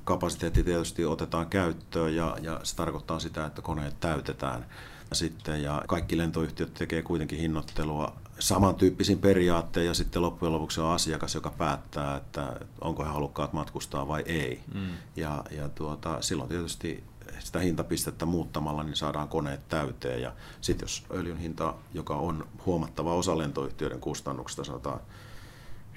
[0.05, 4.67] kapasiteetti tietysti otetaan käyttöön ja, ja se tarkoittaa sitä, että koneet täytetään.
[5.13, 11.35] sitten ja kaikki lentoyhtiöt tekee kuitenkin hinnoittelua samantyyppisin periaattein ja sitten loppujen lopuksi on asiakas,
[11.35, 14.61] joka päättää, että onko he halukkaat matkustaa vai ei.
[14.75, 14.89] Mm.
[15.17, 17.05] Ja, ja tuota, silloin tietysti
[17.39, 23.15] sitä hintapistettä muuttamalla niin saadaan koneet täyteen ja sitten jos öljyn hinta, joka on huomattava
[23.15, 25.01] osa lentoyhtiöiden kustannuksista, sanotaan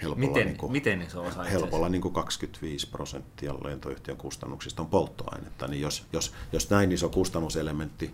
[0.02, 4.88] helpolla, miten, niin kuin, miten iso osa helpolla niin kuin 25 prosenttia lentoyhtiön kustannuksista on
[4.88, 8.14] polttoainetta, niin jos, jos, jos näin iso kustannuselementti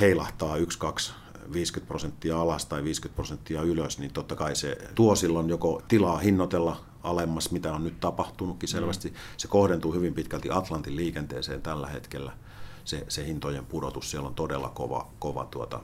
[0.00, 1.12] heilahtaa 1, 2,
[1.52, 6.18] 50 prosenttia alas tai 50 prosenttia ylös, niin totta kai se tuo silloin joko tilaa
[6.18, 9.08] hinnoitella alemmas, mitä on nyt tapahtunutkin selvästi.
[9.08, 9.14] Mm.
[9.36, 12.32] Se kohdentuu hyvin pitkälti Atlantin liikenteeseen tällä hetkellä.
[12.84, 15.80] Se, se hintojen pudotus siellä on todella kova, kova tuota,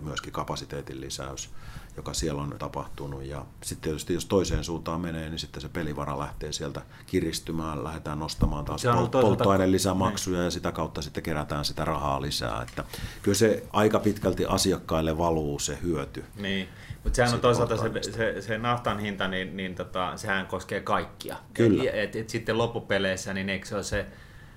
[0.00, 1.50] myöskin kapasiteetin lisäys
[1.96, 3.24] joka siellä on tapahtunut.
[3.24, 8.18] Ja sitten tietysti jos toiseen suuntaan menee, niin sitten se pelivara lähtee sieltä kiristymään, lähdetään
[8.18, 10.44] nostamaan taas pol- polttoaineen lisämaksuja niin.
[10.44, 12.62] ja sitä kautta sitten kerätään sitä rahaa lisää.
[12.62, 12.84] Että
[13.22, 16.24] kyllä se aika pitkälti asiakkaille valuu se hyöty.
[16.36, 16.68] Niin.
[17.04, 21.36] Mutta sehän on toisaalta se, se, se naftan hinta, niin, niin tota, sehän koskee kaikkia.
[21.54, 21.82] Kyllä.
[21.82, 24.06] Et, et, et sitten loppupeleissä, niin eikö se ole se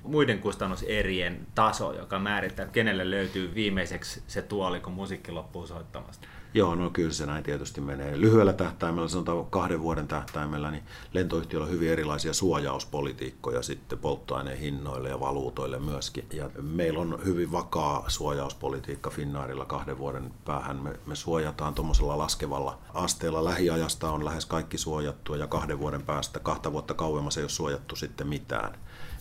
[0.04, 6.28] muiden kustannuserien taso, joka määrittää, kenelle löytyy viimeiseksi se tuoli, kun musiikki loppuu soittamasta?
[6.56, 8.22] Joo, no kyllä se näin tietysti menee.
[8.22, 10.84] Lyhyellä tähtäimellä, sanotaan kahden vuoden tähtäimellä, niin
[11.14, 16.26] lentoyhtiöllä on hyvin erilaisia suojauspolitiikkoja sitten polttoaineen hinnoille ja valuutoille myöskin.
[16.34, 20.78] Ja meillä on hyvin vakaa suojauspolitiikka Finnairilla kahden vuoden päähän.
[20.78, 23.44] Me, me suojataan tuommoisella laskevalla asteella.
[23.44, 27.96] Lähiajasta on lähes kaikki suojattu ja kahden vuoden päästä, kahta vuotta kauemmas ei ole suojattu
[27.96, 28.78] sitten mitään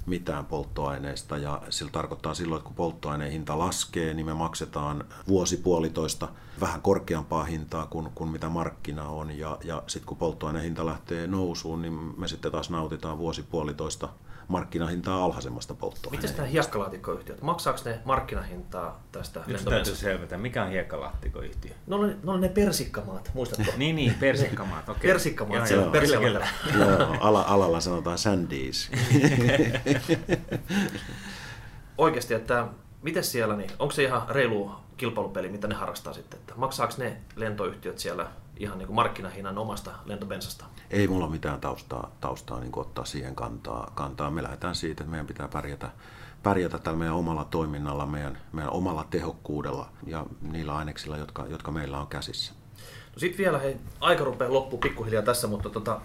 [0.07, 1.39] mitään polttoaineista.
[1.39, 6.29] Ja sillä tarkoittaa silloin, että kun polttoaineen hinta laskee, niin me maksetaan vuosi puolitoista
[6.61, 9.39] vähän korkeampaa hintaa kuin, kuin mitä markkina on.
[9.39, 14.09] Ja, ja sitten kun polttoaineen hinta lähtee nousuun, niin me sitten taas nautitaan vuosi puolitoista
[14.49, 16.27] markkinahintaa alhaisemmasta polttoaineesta.
[16.27, 21.73] Miten tämä hiekkalaatikkoyhtiöt, maksaako ne markkinahintaa tästä Nyt täytyy selvätä, mikä on hiekkalaatikkoyhtiö?
[21.87, 23.73] No, no, no ne persikkamaat, muistatko?
[23.77, 24.99] niin, niin, persikkamaat, okei.
[24.99, 25.11] Okay.
[25.11, 26.49] Persikkamaat joo, Persikkamaat.
[26.79, 28.91] joo, ala, alalla sanotaan sandys.
[31.99, 32.69] Oikeasti, että
[33.03, 36.41] miten siellä, niin onko se ihan reilu kilpailupeli, mitä ne harrastaa sitten?
[36.41, 38.27] Että maksaako ne lentoyhtiöt siellä
[38.57, 40.65] ihan niin kuin markkinahinnan omasta lentobensasta?
[40.91, 44.31] Ei mulla mitään taustaa, taustaa niin ottaa siihen kantaa, kantaa.
[44.31, 45.91] Me lähdetään siitä, että meidän pitää pärjätä,
[46.43, 52.01] pärjätä tällä meidän omalla toiminnalla, meidän, meidän omalla tehokkuudella ja niillä aineksilla, jotka, jotka meillä
[52.01, 52.53] on käsissä.
[53.15, 56.01] No sitten vielä, hei, aika rupeaa loppu pikkuhiljaa tässä, mutta tota,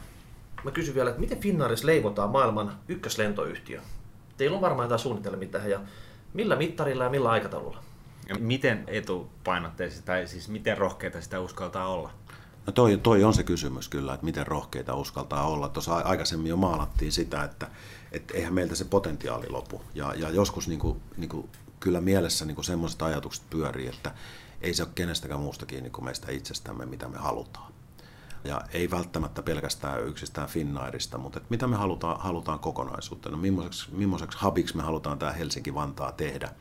[0.64, 3.82] mä kysyn vielä, että miten Finnaaris leivotaan maailman ykköslentoyhtiö?
[4.38, 5.80] Teillä on varmaan jotain suunnitelmia tähän ja
[6.34, 7.84] millä mittarilla ja millä aikataululla?
[8.30, 12.12] Ja miten etupainotteisesti tai siis miten rohkeita sitä uskaltaa olla?
[12.66, 15.70] No toi, toi on se kysymys kyllä, että miten rohkeita uskaltaa olla.
[15.70, 17.68] Tuossa aikaisemmin jo maalattiin sitä, että,
[18.12, 19.82] että eihän meiltä se potentiaali lopu.
[19.96, 21.50] Ja, ja joskus niin kuin, niin kuin,
[21.80, 24.12] kyllä mielessä niin semmoiset ajatukset pyörii, että
[24.62, 27.74] ei se ole kenestäkään muusta kiinni kuin meistä itsestämme, mitä me halutaan.
[28.44, 34.38] Ja ei välttämättä pelkästään yksistään Finnairista, mutta että mitä me halutaan, halutaan kokonaisuutena, millaiseksi, millaiseksi
[34.44, 36.50] hubiksi me halutaan tämä Helsinki-Vantaa tehdä–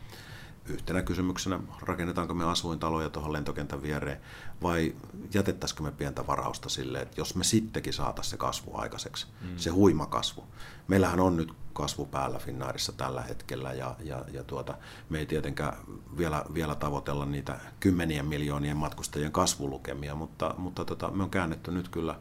[0.70, 4.20] yhtenä kysymyksenä, rakennetaanko me asuintaloja tuohon lentokentän viereen
[4.62, 4.94] vai
[5.34, 9.56] jätettäisikö me pientä varausta sille, että jos me sittenkin saataisiin se kasvu aikaiseksi, mm.
[9.56, 10.44] se huima kasvu.
[10.88, 14.74] Meillähän on nyt kasvu päällä Finnairissa tällä hetkellä ja, ja, ja tuota,
[15.10, 15.76] me ei tietenkään
[16.18, 21.88] vielä, vielä tavoitella niitä kymmenien miljoonien matkustajien kasvulukemia, mutta, mutta tota, me on käännetty nyt
[21.88, 22.14] kyllä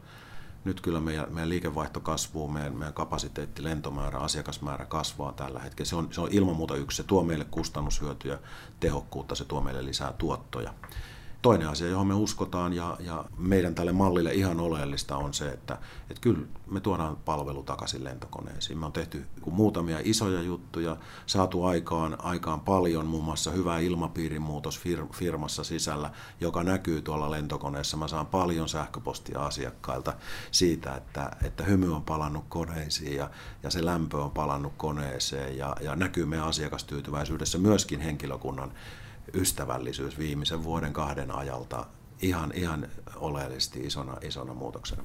[0.67, 5.89] nyt kyllä meidän, meidän liikevaihto kasvuu, meidän, meidän kapasiteetti, lentomäärä, asiakasmäärä kasvaa tällä hetkellä.
[5.89, 6.97] Se on, se on ilman muuta yksi.
[6.97, 8.39] Se tuo meille kustannushyötyä,
[8.79, 10.73] tehokkuutta, se tuo meille lisää tuottoja.
[11.41, 15.77] Toinen asia, johon me uskotaan ja, ja meidän tälle mallille ihan oleellista on se, että,
[16.09, 16.39] että kyllä
[16.71, 18.79] me tuodaan palvelu takaisin lentokoneisiin.
[18.79, 24.79] Me on tehty muutamia isoja juttuja, saatu aikaan, aikaan paljon, muun muassa hyvä ilmapiirin muutos
[24.79, 26.11] fir, firmassa sisällä,
[26.41, 27.97] joka näkyy tuolla lentokoneessa.
[27.97, 30.13] Mä saan paljon sähköpostia asiakkailta
[30.51, 33.29] siitä, että, että hymy on palannut koneisiin ja,
[33.63, 38.71] ja se lämpö on palannut koneeseen ja, ja näkyy meidän asiakastyytyväisyydessä myöskin henkilökunnan
[39.33, 41.85] ystävällisyys viimeisen vuoden kahden ajalta
[42.21, 45.03] ihan, ihan oleellisesti isona, isona muutoksena.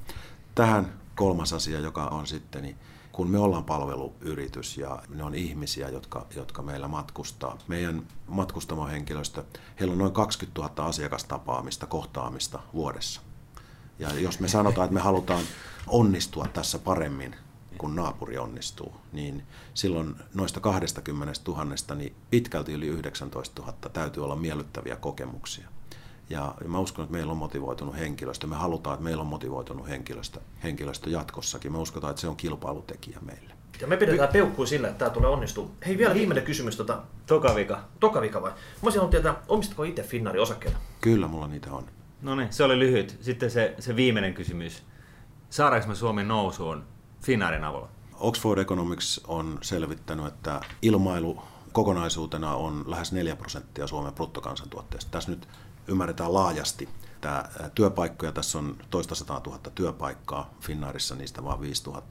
[0.55, 2.75] Tähän kolmas asia, joka on sitten, niin
[3.11, 7.57] kun me ollaan palveluyritys ja ne on ihmisiä, jotka, jotka meillä matkustaa.
[7.67, 9.43] Meidän matkustamohenkilöstö,
[9.79, 13.21] heillä on noin 20 000 asiakastapaamista, kohtaamista vuodessa.
[13.99, 15.43] Ja jos me sanotaan, että me halutaan
[15.87, 17.35] onnistua tässä paremmin
[17.83, 24.35] kun naapuri onnistuu, niin silloin noista 20 000 niin pitkälti yli 19 000 täytyy olla
[24.35, 25.67] miellyttäviä kokemuksia.
[26.29, 28.47] Ja mä uskon, että meillä on motivoitunut henkilöstö.
[28.47, 31.71] Me halutaan, että meillä on motivoitunut henkilöstö, henkilöstö jatkossakin.
[31.71, 33.53] Me uskotaan, että se on kilpailutekijä meille.
[33.81, 35.69] Ja me pidetään peukkui sillä, että tämä tulee onnistua.
[35.85, 36.75] Hei, vielä viimeinen kysymys.
[36.75, 37.83] Tota, Toka vika.
[37.99, 38.51] toka vika vai?
[38.51, 40.77] Mä olisin tietää, omistatko itse Finnari osakkeita?
[41.01, 41.85] Kyllä mulla niitä on.
[42.21, 43.17] No niin, se oli lyhyt.
[43.21, 44.83] Sitten se, se viimeinen kysymys.
[45.49, 46.92] Saadaanko me Suomen nousuun
[47.23, 47.89] Finnairin avulla?
[48.13, 55.11] Oxford Economics on selvittänyt, että ilmailu kokonaisuutena on lähes 4 prosenttia Suomen bruttokansantuotteesta.
[55.11, 55.47] Tässä nyt
[55.87, 56.89] ymmärretään laajasti.
[57.21, 57.43] Tämä
[57.75, 62.03] työpaikkoja, tässä on toista sataa tuhatta työpaikkaa, Finnairissa niistä vaan 5 000.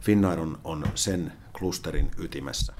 [0.00, 2.72] Finnair on, on sen klusterin ytimessä.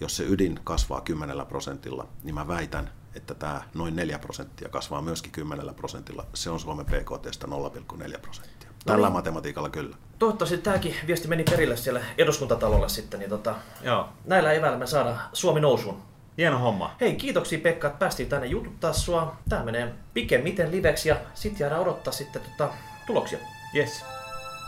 [0.00, 5.02] Jos se ydin kasvaa 10 prosentilla, niin mä väitän, että tämä noin 4 prosenttia kasvaa
[5.02, 6.26] myöskin 10 prosentilla.
[6.34, 8.49] Se on Suomen PKTstä 0,4 prosenttia.
[8.86, 9.12] Tällä niin.
[9.12, 9.96] matematiikalla kyllä.
[10.18, 13.20] Toivottavasti tämäkin viesti meni perille siellä eduskuntatalolla sitten.
[13.20, 14.08] Niin tota, Joo.
[14.24, 16.02] näillä eväillä me saadaan Suomi nousuun.
[16.38, 16.94] Hieno homma.
[17.00, 19.36] Hei, kiitoksia Pekka, että päästiin tänne jututtaa sua.
[19.48, 22.72] Tää menee pikemmiten liveksi ja sit jäädään odottaa sitten tota,
[23.06, 23.38] tuloksia.
[23.76, 24.04] Yes.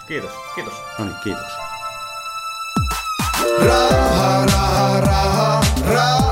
[0.09, 0.31] Kiitos.
[0.55, 0.75] Kiitos.
[0.99, 1.53] No niin, kiitos.
[3.67, 6.32] Raha, raha, raha, raha,